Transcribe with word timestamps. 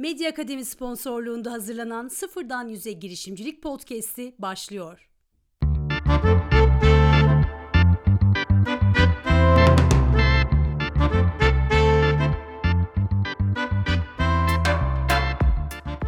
Medya 0.00 0.30
Akademi 0.30 0.64
sponsorluğunda 0.64 1.52
hazırlanan 1.52 2.08
Sıfırdan 2.08 2.68
Yüze 2.68 2.92
Girişimcilik 2.92 3.62
Podcast'i 3.62 4.34
başlıyor. 4.38 5.10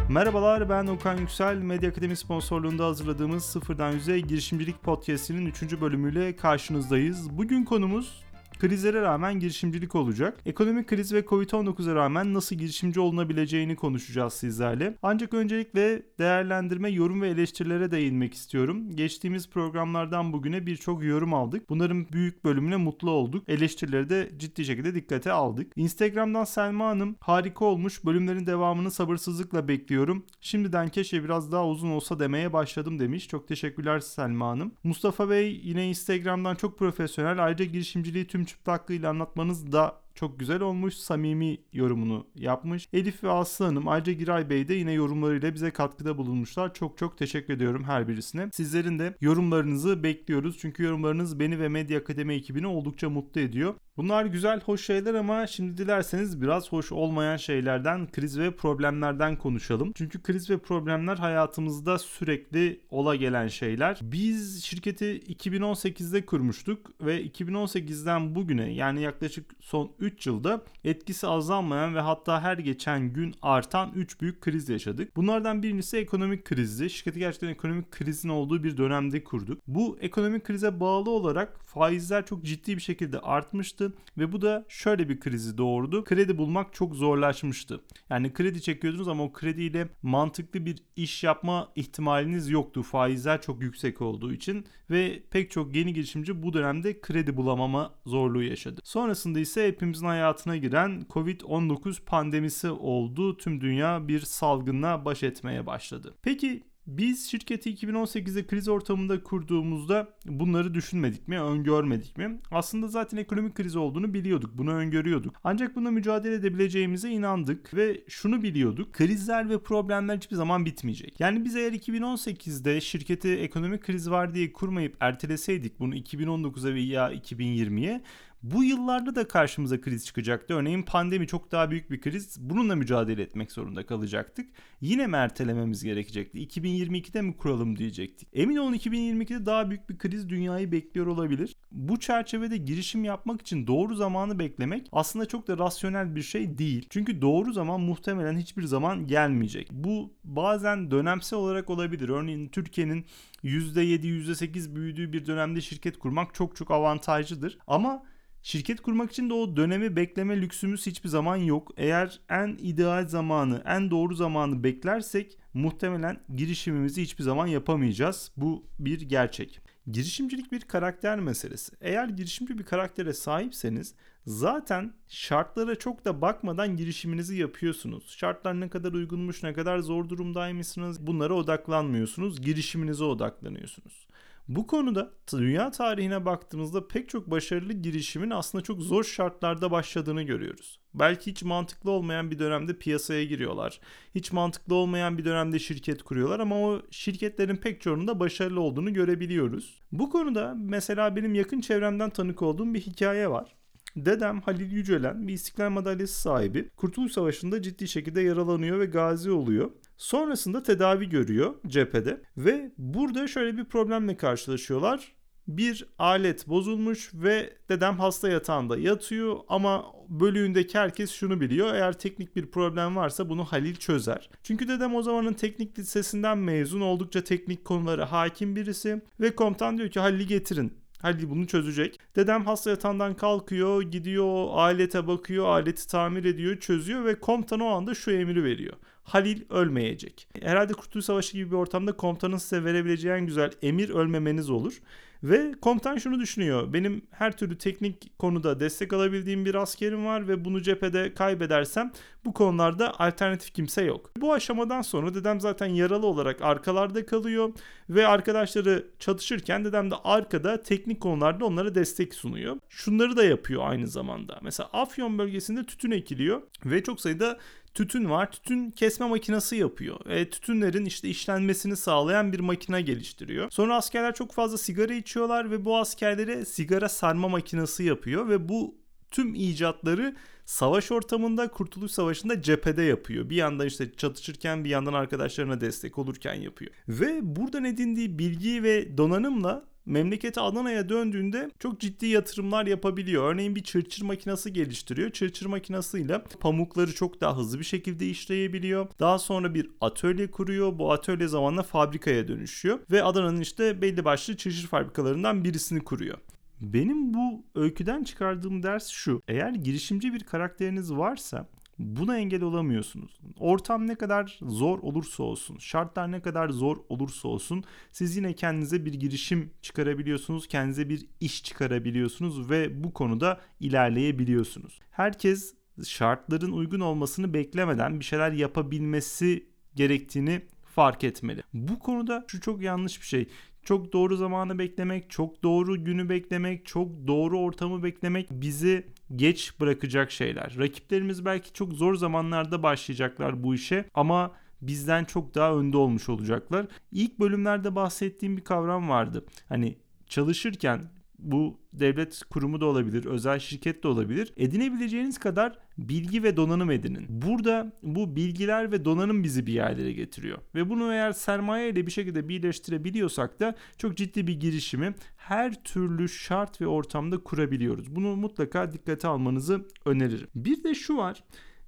Merhabalar 0.09 0.69
ben 0.69 0.87
Okan 0.87 1.17
Yüksel. 1.17 1.57
Medya 1.57 1.89
Akademi 1.89 2.15
sponsorluğunda 2.15 2.85
hazırladığımız 2.85 3.43
Sıfırdan 3.43 3.91
Yüze 3.91 4.19
Girişimcilik 4.19 4.83
Podcast'inin 4.83 5.45
3. 5.45 5.81
bölümüyle 5.81 6.35
karşınızdayız. 6.35 7.37
Bugün 7.37 7.65
konumuz 7.65 8.23
Krizlere 8.63 9.01
rağmen 9.01 9.39
girişimcilik 9.39 9.95
olacak. 9.95 10.39
Ekonomik 10.45 10.87
kriz 10.87 11.13
ve 11.13 11.19
Covid-19'a 11.19 11.95
rağmen 11.95 12.33
nasıl 12.33 12.55
girişimci 12.55 12.99
olunabileceğini 12.99 13.75
konuşacağız 13.75 14.33
sizlerle. 14.33 14.97
Ancak 15.01 15.33
öncelikle 15.33 16.03
değerlendirme, 16.19 16.89
yorum 16.89 17.21
ve 17.21 17.29
eleştirilere 17.29 17.91
değinmek 17.91 18.33
istiyorum. 18.33 18.95
Geçtiğimiz 18.95 19.49
programlardan 19.49 20.33
bugüne 20.33 20.65
birçok 20.65 21.03
yorum 21.03 21.33
aldık. 21.33 21.69
Bunların 21.69 22.07
büyük 22.11 22.45
bölümüne 22.45 22.75
mutlu 22.75 23.11
olduk. 23.11 23.49
Eleştirileri 23.49 24.09
de 24.09 24.31
ciddi 24.37 24.65
şekilde 24.65 24.95
dikkate 24.95 25.31
aldık. 25.31 25.71
Instagram'dan 25.75 26.43
Selma 26.43 26.87
Hanım 26.87 27.15
harika 27.19 27.65
olmuş. 27.65 28.05
Bölümlerin 28.05 28.47
devamını 28.47 28.91
sabırsızlıkla 28.91 29.67
bekliyorum. 29.67 30.25
Şimdiden 30.41 30.89
keşke 30.89 31.23
biraz 31.23 31.51
daha 31.51 31.67
uzun 31.67 31.89
olsa 31.89 32.19
demeye 32.19 32.53
başladım 32.53 32.99
demiş. 32.99 33.27
Çok 33.27 33.47
teşekkürler 33.47 33.99
Selma 33.99 34.47
Hanım. 34.47 34.71
Mustafa 34.83 35.29
Bey 35.29 35.61
yine 35.63 35.89
Instagram'dan 35.89 36.55
çok 36.55 36.79
profesyonel. 36.79 37.43
Ayrıca 37.45 37.65
girişimciliği 37.65 38.27
tüm 38.27 38.52
çıplaklığıyla 38.53 39.09
anlatmanız 39.09 39.71
da 39.71 40.02
çok 40.15 40.39
güzel 40.39 40.61
olmuş. 40.61 40.93
Samimi 40.93 41.57
yorumunu 41.73 42.27
yapmış. 42.35 42.87
Elif 42.93 43.23
ve 43.23 43.29
Aslı 43.31 43.65
Hanım 43.65 43.87
ayrıca 43.87 44.13
Giray 44.13 44.49
Bey 44.49 44.67
de 44.67 44.73
yine 44.73 44.91
yorumlarıyla 44.91 45.53
bize 45.53 45.71
katkıda 45.71 46.17
bulunmuşlar. 46.17 46.73
Çok 46.73 46.97
çok 46.97 47.17
teşekkür 47.17 47.53
ediyorum 47.53 47.83
her 47.83 48.07
birisine. 48.07 48.49
Sizlerin 48.51 48.99
de 48.99 49.17
yorumlarınızı 49.21 50.03
bekliyoruz. 50.03 50.57
Çünkü 50.59 50.83
yorumlarınız 50.83 51.39
beni 51.39 51.59
ve 51.59 51.69
Medya 51.69 51.99
Akademi 51.99 52.33
ekibini 52.33 52.67
oldukça 52.67 53.09
mutlu 53.09 53.41
ediyor. 53.41 53.75
Bunlar 53.97 54.25
güzel, 54.25 54.61
hoş 54.61 54.85
şeyler 54.85 55.13
ama 55.13 55.47
şimdi 55.47 55.77
dilerseniz 55.77 56.41
biraz 56.41 56.71
hoş 56.71 56.91
olmayan 56.91 57.37
şeylerden, 57.37 58.11
kriz 58.11 58.39
ve 58.39 58.55
problemlerden 58.55 59.35
konuşalım. 59.35 59.91
Çünkü 59.95 60.21
kriz 60.21 60.49
ve 60.49 60.57
problemler 60.57 61.17
hayatımızda 61.17 61.99
sürekli 61.99 62.81
ola 62.89 63.15
gelen 63.15 63.47
şeyler. 63.47 63.99
Biz 64.01 64.63
şirketi 64.63 65.19
2018'de 65.19 66.25
kurmuştuk 66.25 66.91
ve 67.01 67.25
2018'den 67.25 68.35
bugüne 68.35 68.73
yani 68.73 69.01
yaklaşık 69.01 69.55
son 69.59 69.91
3 70.03 70.27
yılda 70.27 70.61
etkisi 70.83 71.27
azalmayan 71.27 71.95
ve 71.95 71.99
hatta 71.99 72.41
her 72.41 72.57
geçen 72.57 73.13
gün 73.13 73.35
artan 73.41 73.91
3 73.95 74.21
büyük 74.21 74.41
kriz 74.41 74.69
yaşadık. 74.69 75.15
Bunlardan 75.15 75.63
birincisi 75.63 75.97
ekonomik 75.97 76.45
krizdi. 76.45 76.89
Şirketi 76.89 77.19
gerçekten 77.19 77.47
ekonomik 77.47 77.91
krizin 77.91 78.29
olduğu 78.29 78.63
bir 78.63 78.77
dönemde 78.77 79.23
kurduk. 79.23 79.61
Bu 79.67 79.97
ekonomik 80.01 80.43
krize 80.43 80.79
bağlı 80.79 81.09
olarak 81.09 81.65
faizler 81.65 82.25
çok 82.25 82.43
ciddi 82.43 82.75
bir 82.75 82.81
şekilde 82.81 83.19
artmıştı 83.19 83.93
ve 84.17 84.31
bu 84.31 84.41
da 84.41 84.65
şöyle 84.67 85.09
bir 85.09 85.19
krizi 85.19 85.57
doğurdu. 85.57 86.03
Kredi 86.03 86.37
bulmak 86.37 86.73
çok 86.73 86.95
zorlaşmıştı. 86.95 87.81
Yani 88.09 88.33
kredi 88.33 88.61
çekiyordunuz 88.61 89.07
ama 89.07 89.23
o 89.23 89.31
krediyle 89.31 89.89
mantıklı 90.01 90.65
bir 90.65 90.77
iş 90.95 91.23
yapma 91.23 91.71
ihtimaliniz 91.75 92.49
yoktu. 92.49 92.83
Faizler 92.83 93.41
çok 93.41 93.61
yüksek 93.61 94.01
olduğu 94.01 94.33
için 94.33 94.65
ve 94.89 95.23
pek 95.31 95.51
çok 95.51 95.75
yeni 95.75 95.93
girişimci 95.93 96.43
bu 96.43 96.53
dönemde 96.53 97.01
kredi 97.01 97.37
bulamama 97.37 97.93
zorluğu 98.05 98.43
yaşadı. 98.43 98.81
Sonrasında 98.83 99.39
ise 99.39 99.75
hepimizin 99.93 100.07
hayatına 100.07 100.57
giren 100.57 101.05
Covid-19 101.09 102.03
pandemisi 102.05 102.69
oldu. 102.69 103.37
Tüm 103.37 103.61
dünya 103.61 104.07
bir 104.07 104.19
salgınla 104.19 105.05
baş 105.05 105.23
etmeye 105.23 105.65
başladı. 105.65 106.13
Peki 106.21 106.63
biz 106.87 107.31
şirketi 107.31 107.73
2018'de 107.73 108.47
kriz 108.47 108.67
ortamında 108.67 109.23
kurduğumuzda 109.23 110.07
bunları 110.25 110.73
düşünmedik 110.73 111.27
mi, 111.27 111.41
öngörmedik 111.41 112.17
mi? 112.17 112.39
Aslında 112.51 112.87
zaten 112.87 113.17
ekonomik 113.17 113.55
kriz 113.55 113.75
olduğunu 113.75 114.13
biliyorduk, 114.13 114.51
bunu 114.57 114.73
öngörüyorduk. 114.73 115.35
Ancak 115.43 115.75
buna 115.75 115.91
mücadele 115.91 116.33
edebileceğimize 116.33 117.09
inandık 117.09 117.73
ve 117.73 118.03
şunu 118.07 118.43
biliyorduk. 118.43 118.93
Krizler 118.93 119.49
ve 119.49 119.59
problemler 119.59 120.17
hiçbir 120.17 120.35
zaman 120.35 120.65
bitmeyecek. 120.65 121.19
Yani 121.19 121.45
biz 121.45 121.55
eğer 121.55 121.73
2018'de 121.73 122.81
şirketi 122.81 123.29
ekonomik 123.29 123.83
kriz 123.83 124.09
var 124.09 124.33
diye 124.33 124.53
kurmayıp 124.53 124.95
erteleseydik 124.99 125.79
bunu 125.79 125.95
2019'a 125.95 126.73
veya 126.73 127.13
2020'ye 127.13 128.01
bu 128.43 128.63
yıllarda 128.63 129.15
da 129.15 129.27
karşımıza 129.27 129.81
kriz 129.81 130.05
çıkacaktı. 130.05 130.53
Örneğin 130.53 130.83
pandemi 130.83 131.27
çok 131.27 131.51
daha 131.51 131.71
büyük 131.71 131.91
bir 131.91 132.01
kriz. 132.01 132.37
Bununla 132.39 132.75
mücadele 132.75 133.21
etmek 133.21 133.51
zorunda 133.51 133.85
kalacaktık. 133.85 134.49
Yine 134.81 135.07
mi 135.07 135.15
ertelememiz 135.15 135.83
gerekecekti? 135.83 136.37
2022'de 136.39 137.21
mi 137.21 137.37
kuralım 137.37 137.77
diyecektik. 137.77 138.29
Emin 138.33 138.55
olun 138.57 138.73
2022'de 138.73 139.45
daha 139.45 139.69
büyük 139.69 139.89
bir 139.89 139.97
kriz 139.97 140.29
dünyayı 140.29 140.71
bekliyor 140.71 141.07
olabilir. 141.07 141.55
Bu 141.71 141.99
çerçevede 141.99 142.57
girişim 142.57 143.03
yapmak 143.03 143.41
için 143.41 143.67
doğru 143.67 143.95
zamanı 143.95 144.39
beklemek 144.39 144.87
aslında 144.91 145.25
çok 145.25 145.47
da 145.47 145.57
rasyonel 145.57 146.15
bir 146.15 146.21
şey 146.21 146.57
değil. 146.57 146.87
Çünkü 146.89 147.21
doğru 147.21 147.53
zaman 147.53 147.81
muhtemelen 147.81 148.37
hiçbir 148.37 148.63
zaman 148.63 149.07
gelmeyecek. 149.07 149.67
Bu 149.71 150.13
bazen 150.23 150.91
dönemsel 150.91 151.39
olarak 151.39 151.69
olabilir. 151.69 152.09
Örneğin 152.09 152.47
Türkiye'nin 152.47 153.05
%7, 153.43 154.05
%8 154.05 154.75
büyüdüğü 154.75 155.13
bir 155.13 155.25
dönemde 155.25 155.61
şirket 155.61 155.99
kurmak 155.99 156.33
çok 156.33 156.55
çok 156.55 156.71
avantajlıdır. 156.71 157.57
Ama 157.67 158.03
Şirket 158.43 158.81
kurmak 158.81 159.11
için 159.11 159.29
de 159.29 159.33
o 159.33 159.57
dönemi 159.57 159.95
bekleme 159.95 160.41
lüksümüz 160.41 160.85
hiçbir 160.85 161.09
zaman 161.09 161.35
yok. 161.35 161.71
Eğer 161.77 162.19
en 162.29 162.57
ideal 162.61 163.07
zamanı, 163.07 163.61
en 163.65 163.91
doğru 163.91 164.15
zamanı 164.15 164.63
beklersek 164.63 165.37
muhtemelen 165.53 166.19
girişimimizi 166.35 167.01
hiçbir 167.01 167.23
zaman 167.23 167.47
yapamayacağız. 167.47 168.31
Bu 168.37 168.65
bir 168.79 169.01
gerçek. 169.01 169.61
Girişimcilik 169.91 170.51
bir 170.51 170.61
karakter 170.61 171.19
meselesi. 171.19 171.75
Eğer 171.81 172.07
girişimci 172.09 172.57
bir 172.57 172.63
karaktere 172.63 173.13
sahipseniz 173.13 173.95
zaten 174.27 174.93
şartlara 175.07 175.75
çok 175.75 176.05
da 176.05 176.21
bakmadan 176.21 176.77
girişiminizi 176.77 177.37
yapıyorsunuz. 177.37 178.15
Şartlar 178.17 178.59
ne 178.59 178.69
kadar 178.69 178.93
uygunmuş, 178.93 179.43
ne 179.43 179.53
kadar 179.53 179.79
zor 179.79 180.09
durumdaymışsınız 180.09 181.07
bunlara 181.07 181.33
odaklanmıyorsunuz. 181.33 182.41
Girişiminize 182.41 183.03
odaklanıyorsunuz. 183.03 184.07
Bu 184.47 184.67
konuda 184.67 185.11
dünya 185.31 185.71
tarihine 185.71 186.25
baktığımızda 186.25 186.87
pek 186.87 187.09
çok 187.09 187.31
başarılı 187.31 187.73
girişimin 187.73 188.29
aslında 188.29 188.63
çok 188.63 188.81
zor 188.81 189.03
şartlarda 189.03 189.71
başladığını 189.71 190.23
görüyoruz. 190.23 190.79
Belki 190.93 191.31
hiç 191.31 191.43
mantıklı 191.43 191.91
olmayan 191.91 192.31
bir 192.31 192.39
dönemde 192.39 192.77
piyasaya 192.77 193.23
giriyorlar. 193.23 193.79
Hiç 194.15 194.31
mantıklı 194.31 194.75
olmayan 194.75 195.17
bir 195.17 195.25
dönemde 195.25 195.59
şirket 195.59 196.03
kuruyorlar 196.03 196.39
ama 196.39 196.59
o 196.59 196.81
şirketlerin 196.91 197.55
pek 197.55 197.81
çoğunun 197.81 198.19
başarılı 198.19 198.61
olduğunu 198.61 198.93
görebiliyoruz. 198.93 199.81
Bu 199.91 200.09
konuda 200.09 200.55
mesela 200.57 201.15
benim 201.15 201.35
yakın 201.35 201.61
çevremden 201.61 202.09
tanık 202.09 202.41
olduğum 202.41 202.73
bir 202.73 202.81
hikaye 202.81 203.29
var. 203.29 203.55
Dedem 203.95 204.41
Halil 204.41 204.71
Yücelen 204.71 205.27
bir 205.27 205.33
İstiklal 205.33 205.69
Madalyası 205.69 206.21
sahibi. 206.21 206.69
Kurtuluş 206.69 207.11
Savaşı'nda 207.11 207.61
ciddi 207.61 207.87
şekilde 207.87 208.21
yaralanıyor 208.21 208.79
ve 208.79 208.85
gazi 208.85 209.31
oluyor. 209.31 209.71
Sonrasında 209.97 210.63
tedavi 210.63 211.09
görüyor 211.09 211.55
cephede 211.67 212.21
ve 212.37 212.71
burada 212.77 213.27
şöyle 213.27 213.57
bir 213.57 213.65
problemle 213.65 214.17
karşılaşıyorlar. 214.17 215.13
Bir 215.47 215.85
alet 215.99 216.47
bozulmuş 216.47 217.11
ve 217.13 217.53
dedem 217.69 217.99
hasta 217.99 218.29
yatağında 218.29 218.77
yatıyor 218.77 219.37
ama 219.47 219.85
bölüğündeki 220.09 220.77
herkes 220.77 221.11
şunu 221.11 221.41
biliyor. 221.41 221.73
Eğer 221.73 221.99
teknik 221.99 222.35
bir 222.35 222.51
problem 222.51 222.95
varsa 222.95 223.29
bunu 223.29 223.45
Halil 223.45 223.75
çözer. 223.75 224.29
Çünkü 224.43 224.67
dedem 224.67 224.95
o 224.95 225.01
zamanın 225.01 225.33
teknik 225.33 225.79
lisesinden 225.79 226.37
mezun 226.37 226.81
oldukça 226.81 227.23
teknik 227.23 227.65
konulara 227.65 228.11
hakim 228.11 228.55
birisi 228.55 229.01
ve 229.19 229.35
komutan 229.35 229.77
diyor 229.77 229.89
ki 229.89 229.99
Halil'i 229.99 230.27
getirin. 230.27 230.73
Halil 230.99 231.29
bunu 231.29 231.47
çözecek. 231.47 231.99
Dedem 232.15 232.45
hasta 232.45 232.69
yatağından 232.69 233.15
kalkıyor, 233.15 233.81
gidiyor, 233.81 234.47
alete 234.51 235.07
bakıyor, 235.07 235.45
aleti 235.45 235.87
tamir 235.87 236.23
ediyor, 236.23 236.59
çözüyor 236.59 237.05
ve 237.05 237.19
komutan 237.19 237.59
o 237.59 237.67
anda 237.67 237.93
şu 237.93 238.11
emri 238.11 238.43
veriyor. 238.43 238.73
Halil 239.03 239.41
ölmeyecek. 239.49 240.27
Herhalde 240.41 240.73
Kurtuluş 240.73 241.05
Savaşı 241.05 241.37
gibi 241.37 241.51
bir 241.51 241.55
ortamda 241.55 241.91
komutanın 241.97 242.37
size 242.37 242.63
verebileceği 242.63 243.13
en 243.13 243.25
güzel 243.25 243.51
emir 243.61 243.89
ölmemeniz 243.89 244.49
olur. 244.49 244.81
Ve 245.23 245.53
komutan 245.61 245.97
şunu 245.97 246.19
düşünüyor. 246.19 246.73
Benim 246.73 247.01
her 247.11 247.37
türlü 247.37 247.57
teknik 247.57 248.19
konuda 248.19 248.59
destek 248.59 248.93
alabildiğim 248.93 249.45
bir 249.45 249.55
askerim 249.55 250.05
var 250.05 250.27
ve 250.27 250.45
bunu 250.45 250.61
cephede 250.61 251.13
kaybedersem 251.13 251.91
bu 252.25 252.33
konularda 252.33 252.99
alternatif 252.99 253.53
kimse 253.53 253.83
yok. 253.83 254.11
Bu 254.17 254.33
aşamadan 254.33 254.81
sonra 254.81 255.15
dedem 255.15 255.41
zaten 255.41 255.65
yaralı 255.67 256.07
olarak 256.07 256.41
arkalarda 256.41 257.05
kalıyor 257.05 257.53
ve 257.89 258.07
arkadaşları 258.07 258.87
çatışırken 258.99 259.65
dedem 259.65 259.91
de 259.91 259.95
arkada 260.03 260.63
teknik 260.63 261.01
konularda 261.01 261.45
onlara 261.45 261.75
destek 261.75 262.13
sunuyor. 262.13 262.57
Şunları 262.69 263.17
da 263.17 263.23
yapıyor 263.23 263.61
aynı 263.65 263.87
zamanda. 263.87 264.39
Mesela 264.41 264.69
Afyon 264.73 265.17
bölgesinde 265.17 265.65
tütün 265.65 265.91
ekiliyor 265.91 266.41
ve 266.65 266.83
çok 266.83 267.01
sayıda 267.01 267.37
tütün 267.73 268.09
var. 268.09 268.31
Tütün 268.31 268.71
kesme 268.71 269.07
makinesi 269.07 269.55
yapıyor. 269.55 270.05
E, 270.05 270.29
tütünlerin 270.29 270.85
işte 270.85 271.09
işlenmesini 271.09 271.77
sağlayan 271.77 272.33
bir 272.33 272.39
makine 272.39 272.81
geliştiriyor. 272.81 273.51
Sonra 273.51 273.75
askerler 273.75 274.13
çok 274.13 274.31
fazla 274.31 274.57
sigara 274.57 274.93
içiyorlar 274.93 275.51
ve 275.51 275.65
bu 275.65 275.77
askerlere 275.77 276.45
sigara 276.45 276.89
sarma 276.89 277.27
makinesi 277.27 277.83
yapıyor 277.83 278.29
ve 278.29 278.49
bu 278.49 278.75
tüm 279.11 279.35
icatları 279.35 280.15
savaş 280.45 280.91
ortamında 280.91 281.47
Kurtuluş 281.47 281.91
Savaşı'nda 281.91 282.41
cephede 282.41 282.81
yapıyor. 282.81 283.29
Bir 283.29 283.35
yandan 283.35 283.67
işte 283.67 283.93
çatışırken 283.97 284.63
bir 284.63 284.69
yandan 284.69 284.93
arkadaşlarına 284.93 285.61
destek 285.61 285.97
olurken 285.97 286.33
yapıyor. 286.33 286.71
Ve 286.87 287.19
buradan 287.35 287.63
edindiği 287.63 288.19
bilgi 288.19 288.63
ve 288.63 288.97
donanımla 288.97 289.65
memleketi 289.85 290.39
Adana'ya 290.39 290.89
döndüğünde 290.89 291.51
çok 291.59 291.79
ciddi 291.79 292.05
yatırımlar 292.05 292.65
yapabiliyor. 292.65 293.33
Örneğin 293.33 293.55
bir 293.55 293.63
çırçır 293.63 294.03
makinesi 294.05 294.53
geliştiriyor. 294.53 295.09
Çırçır 295.09 295.45
makinesiyle 295.45 296.23
pamukları 296.39 296.95
çok 296.95 297.21
daha 297.21 297.37
hızlı 297.37 297.59
bir 297.59 297.63
şekilde 297.63 298.07
işleyebiliyor. 298.07 298.87
Daha 298.99 299.19
sonra 299.19 299.53
bir 299.53 299.69
atölye 299.81 300.31
kuruyor. 300.31 300.79
Bu 300.79 300.91
atölye 300.91 301.27
zamanla 301.27 301.63
fabrikaya 301.63 302.27
dönüşüyor 302.27 302.79
ve 302.91 303.03
Adana'nın 303.03 303.41
işte 303.41 303.81
belli 303.81 304.05
başlı 304.05 304.37
çırçır 304.37 304.67
fabrikalarından 304.67 305.43
birisini 305.43 305.83
kuruyor. 305.83 306.17
Benim 306.61 307.13
bu 307.13 307.43
öyküden 307.55 308.03
çıkardığım 308.03 308.63
ders 308.63 308.87
şu. 308.87 309.21
Eğer 309.27 309.49
girişimci 309.49 310.13
bir 310.13 310.23
karakteriniz 310.23 310.93
varsa 310.93 311.47
Buna 311.79 312.17
engel 312.17 312.43
olamıyorsunuz. 312.43 313.19
Ortam 313.39 313.87
ne 313.87 313.95
kadar 313.95 314.39
zor 314.41 314.79
olursa 314.79 315.23
olsun, 315.23 315.57
şartlar 315.57 316.11
ne 316.11 316.21
kadar 316.21 316.49
zor 316.49 316.77
olursa 316.89 317.27
olsun 317.27 317.63
siz 317.91 318.17
yine 318.17 318.33
kendinize 318.33 318.85
bir 318.85 318.93
girişim 318.93 319.51
çıkarabiliyorsunuz, 319.61 320.47
kendinize 320.47 320.89
bir 320.89 321.05
iş 321.19 321.43
çıkarabiliyorsunuz 321.43 322.49
ve 322.49 322.83
bu 322.83 322.93
konuda 322.93 323.41
ilerleyebiliyorsunuz. 323.59 324.79
Herkes 324.91 325.55
şartların 325.85 326.51
uygun 326.51 326.79
olmasını 326.79 327.33
beklemeden 327.33 327.99
bir 327.99 328.05
şeyler 328.05 328.31
yapabilmesi 328.31 329.47
gerektiğini 329.75 330.41
fark 330.75 331.03
etmeli. 331.03 331.43
Bu 331.53 331.79
konuda 331.79 332.25
şu 332.27 332.41
çok 332.41 332.61
yanlış 332.61 333.01
bir 333.01 333.05
şey 333.05 333.27
çok 333.63 333.93
doğru 333.93 334.15
zamanı 334.17 334.59
beklemek, 334.59 335.09
çok 335.09 335.43
doğru 335.43 335.83
günü 335.83 336.09
beklemek, 336.09 336.65
çok 336.65 337.07
doğru 337.07 337.39
ortamı 337.39 337.83
beklemek 337.83 338.27
bizi 338.31 338.87
geç 339.15 339.59
bırakacak 339.59 340.11
şeyler. 340.11 340.55
Rakiplerimiz 340.57 341.25
belki 341.25 341.53
çok 341.53 341.73
zor 341.73 341.95
zamanlarda 341.95 342.63
başlayacaklar 342.63 343.43
bu 343.43 343.55
işe 343.55 343.85
ama 343.93 344.31
bizden 344.61 345.05
çok 345.05 345.35
daha 345.35 345.55
önde 345.55 345.77
olmuş 345.77 346.09
olacaklar. 346.09 346.67
İlk 346.91 347.19
bölümlerde 347.19 347.75
bahsettiğim 347.75 348.37
bir 348.37 348.43
kavram 348.43 348.89
vardı. 348.89 349.25
Hani 349.49 349.75
çalışırken 350.07 350.81
bu 351.23 351.59
devlet 351.73 352.23
kurumu 352.29 352.61
da 352.61 352.65
olabilir, 352.65 353.05
özel 353.05 353.39
şirket 353.39 353.83
de 353.83 353.87
olabilir. 353.87 354.33
Edinebileceğiniz 354.37 355.17
kadar 355.17 355.59
bilgi 355.77 356.23
ve 356.23 356.37
donanım 356.37 356.71
edinin. 356.71 357.05
Burada 357.09 357.73
bu 357.83 358.15
bilgiler 358.15 358.71
ve 358.71 358.85
donanım 358.85 359.23
bizi 359.23 359.47
bir 359.47 359.53
yerlere 359.53 359.93
getiriyor. 359.93 360.37
Ve 360.55 360.69
bunu 360.69 360.93
eğer 360.93 361.11
sermaye 361.11 361.69
ile 361.69 361.87
bir 361.87 361.91
şekilde 361.91 362.29
birleştirebiliyorsak 362.29 363.39
da 363.39 363.55
çok 363.77 363.97
ciddi 363.97 364.27
bir 364.27 364.39
girişimi 364.39 364.95
her 365.17 365.63
türlü 365.63 366.09
şart 366.09 366.61
ve 366.61 366.67
ortamda 366.67 367.23
kurabiliyoruz. 367.23 367.95
Bunu 367.95 368.15
mutlaka 368.15 368.73
dikkate 368.73 369.07
almanızı 369.07 369.65
öneririm. 369.85 370.27
Bir 370.35 370.63
de 370.63 370.75
şu 370.75 370.97
var 370.97 371.23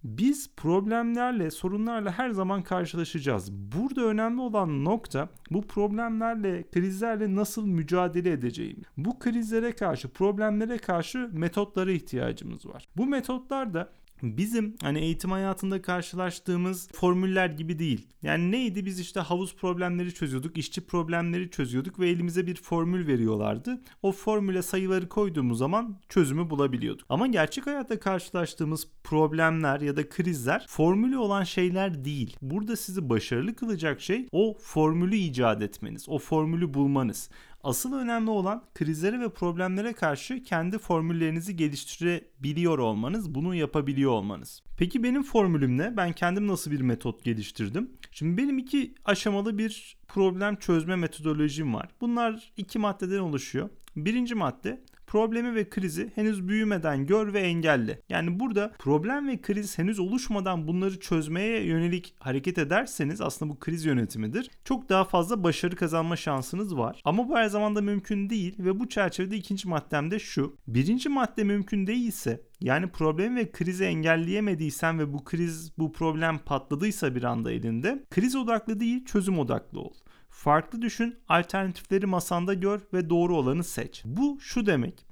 biz 0.05 0.55
problemlerle, 0.55 1.51
sorunlarla 1.51 2.11
her 2.11 2.29
zaman 2.29 2.63
karşılaşacağız. 2.63 3.51
Burada 3.51 4.01
önemli 4.01 4.41
olan 4.41 4.85
nokta 4.85 5.29
bu 5.51 5.61
problemlerle, 5.61 6.63
krizlerle 6.71 7.35
nasıl 7.35 7.67
mücadele 7.67 8.31
edeceğim. 8.31 8.81
Bu 8.97 9.19
krizlere 9.19 9.71
karşı, 9.71 10.09
problemlere 10.09 10.77
karşı 10.77 11.29
metotlara 11.33 11.91
ihtiyacımız 11.91 12.65
var. 12.65 12.87
Bu 12.97 13.05
metotlar 13.05 13.73
da 13.73 13.89
bizim 14.25 14.75
hani 14.81 14.99
eğitim 14.99 15.31
hayatında 15.31 15.81
karşılaştığımız 15.81 16.87
formüller 16.91 17.49
gibi 17.49 17.79
değil. 17.79 18.07
Yani 18.21 18.51
neydi 18.51 18.85
biz 18.85 18.99
işte 18.99 19.19
havuz 19.19 19.55
problemleri 19.55 20.13
çözüyorduk, 20.13 20.57
işçi 20.57 20.85
problemleri 20.85 21.51
çözüyorduk 21.51 21.99
ve 21.99 22.09
elimize 22.09 22.47
bir 22.47 22.55
formül 22.55 23.07
veriyorlardı. 23.07 23.81
O 24.01 24.11
formüle 24.11 24.61
sayıları 24.61 25.09
koyduğumuz 25.09 25.57
zaman 25.57 25.99
çözümü 26.09 26.49
bulabiliyorduk. 26.49 27.05
Ama 27.09 27.27
gerçek 27.27 27.67
hayatta 27.67 27.99
karşılaştığımız 27.99 28.87
problemler 29.03 29.81
ya 29.81 29.95
da 29.95 30.09
krizler 30.09 30.65
formülü 30.69 31.17
olan 31.17 31.43
şeyler 31.43 32.05
değil. 32.05 32.37
Burada 32.41 32.75
sizi 32.75 33.09
başarılı 33.09 33.55
kılacak 33.55 34.01
şey 34.01 34.27
o 34.31 34.57
formülü 34.61 35.15
icat 35.15 35.61
etmeniz, 35.61 36.09
o 36.09 36.17
formülü 36.17 36.73
bulmanız. 36.73 37.29
Asıl 37.65 37.93
önemli 37.93 38.29
olan 38.29 38.63
krizlere 38.73 39.19
ve 39.19 39.29
problemlere 39.29 39.93
karşı 39.93 40.43
kendi 40.43 40.77
formüllerinizi 40.77 41.55
geliştirebiliyor 41.55 42.79
olmanız, 42.79 43.35
bunu 43.35 43.55
yapabiliyor 43.55 44.11
olmanız. 44.11 44.63
Peki 44.77 45.03
benim 45.03 45.23
formülüm 45.23 45.77
ne? 45.77 45.97
Ben 45.97 46.13
kendim 46.13 46.47
nasıl 46.47 46.71
bir 46.71 46.81
metot 46.81 47.23
geliştirdim? 47.23 47.91
Şimdi 48.11 48.37
benim 48.37 48.57
iki 48.57 48.95
aşamalı 49.05 49.57
bir 49.57 49.97
problem 50.07 50.55
çözme 50.55 50.95
metodolojim 50.95 51.73
var. 51.73 51.89
Bunlar 52.01 52.53
iki 52.57 52.79
maddeden 52.79 53.19
oluşuyor. 53.19 53.69
Birinci 53.95 54.35
madde 54.35 54.81
problemi 55.07 55.55
ve 55.55 55.69
krizi 55.69 56.11
henüz 56.15 56.47
büyümeden 56.47 57.05
gör 57.05 57.33
ve 57.33 57.39
engelle. 57.39 58.01
Yani 58.09 58.39
burada 58.39 58.71
problem 58.79 59.27
ve 59.27 59.41
kriz 59.41 59.77
henüz 59.77 59.99
oluşmadan 59.99 60.67
bunları 60.67 60.99
çözmeye 60.99 61.65
yönelik 61.65 62.15
hareket 62.19 62.57
ederseniz 62.57 63.21
aslında 63.21 63.51
bu 63.51 63.59
kriz 63.59 63.85
yönetimidir. 63.85 64.49
Çok 64.63 64.89
daha 64.89 65.03
fazla 65.03 65.43
başarı 65.43 65.75
kazanma 65.75 66.15
şansınız 66.15 66.77
var. 66.77 67.01
Ama 67.05 67.29
bu 67.29 67.37
her 67.37 67.47
zaman 67.47 67.75
da 67.75 67.81
mümkün 67.81 68.29
değil 68.29 68.55
ve 68.59 68.79
bu 68.79 68.89
çerçevede 68.89 69.37
ikinci 69.37 69.67
maddem 69.67 70.11
de 70.11 70.19
şu. 70.19 70.57
Birinci 70.67 71.09
madde 71.09 71.43
mümkün 71.43 71.87
değilse 71.87 72.41
yani 72.61 72.87
problem 72.87 73.35
ve 73.35 73.51
krizi 73.51 73.83
engelleyemediysen 73.83 74.99
ve 74.99 75.13
bu 75.13 75.23
kriz 75.23 75.77
bu 75.77 75.91
problem 75.91 76.37
patladıysa 76.37 77.15
bir 77.15 77.23
anda 77.23 77.51
elinde 77.51 78.03
kriz 78.09 78.35
odaklı 78.35 78.79
değil 78.79 79.05
çözüm 79.05 79.39
odaklı 79.39 79.79
ol. 79.79 79.93
Farklı 80.35 80.81
düşün, 80.81 81.15
alternatifleri 81.27 82.05
masanda 82.05 82.53
gör 82.53 82.79
ve 82.93 83.09
doğru 83.09 83.37
olanı 83.37 83.63
seç. 83.63 84.01
Bu 84.05 84.37
şu 84.41 84.65
demek. 84.65 85.05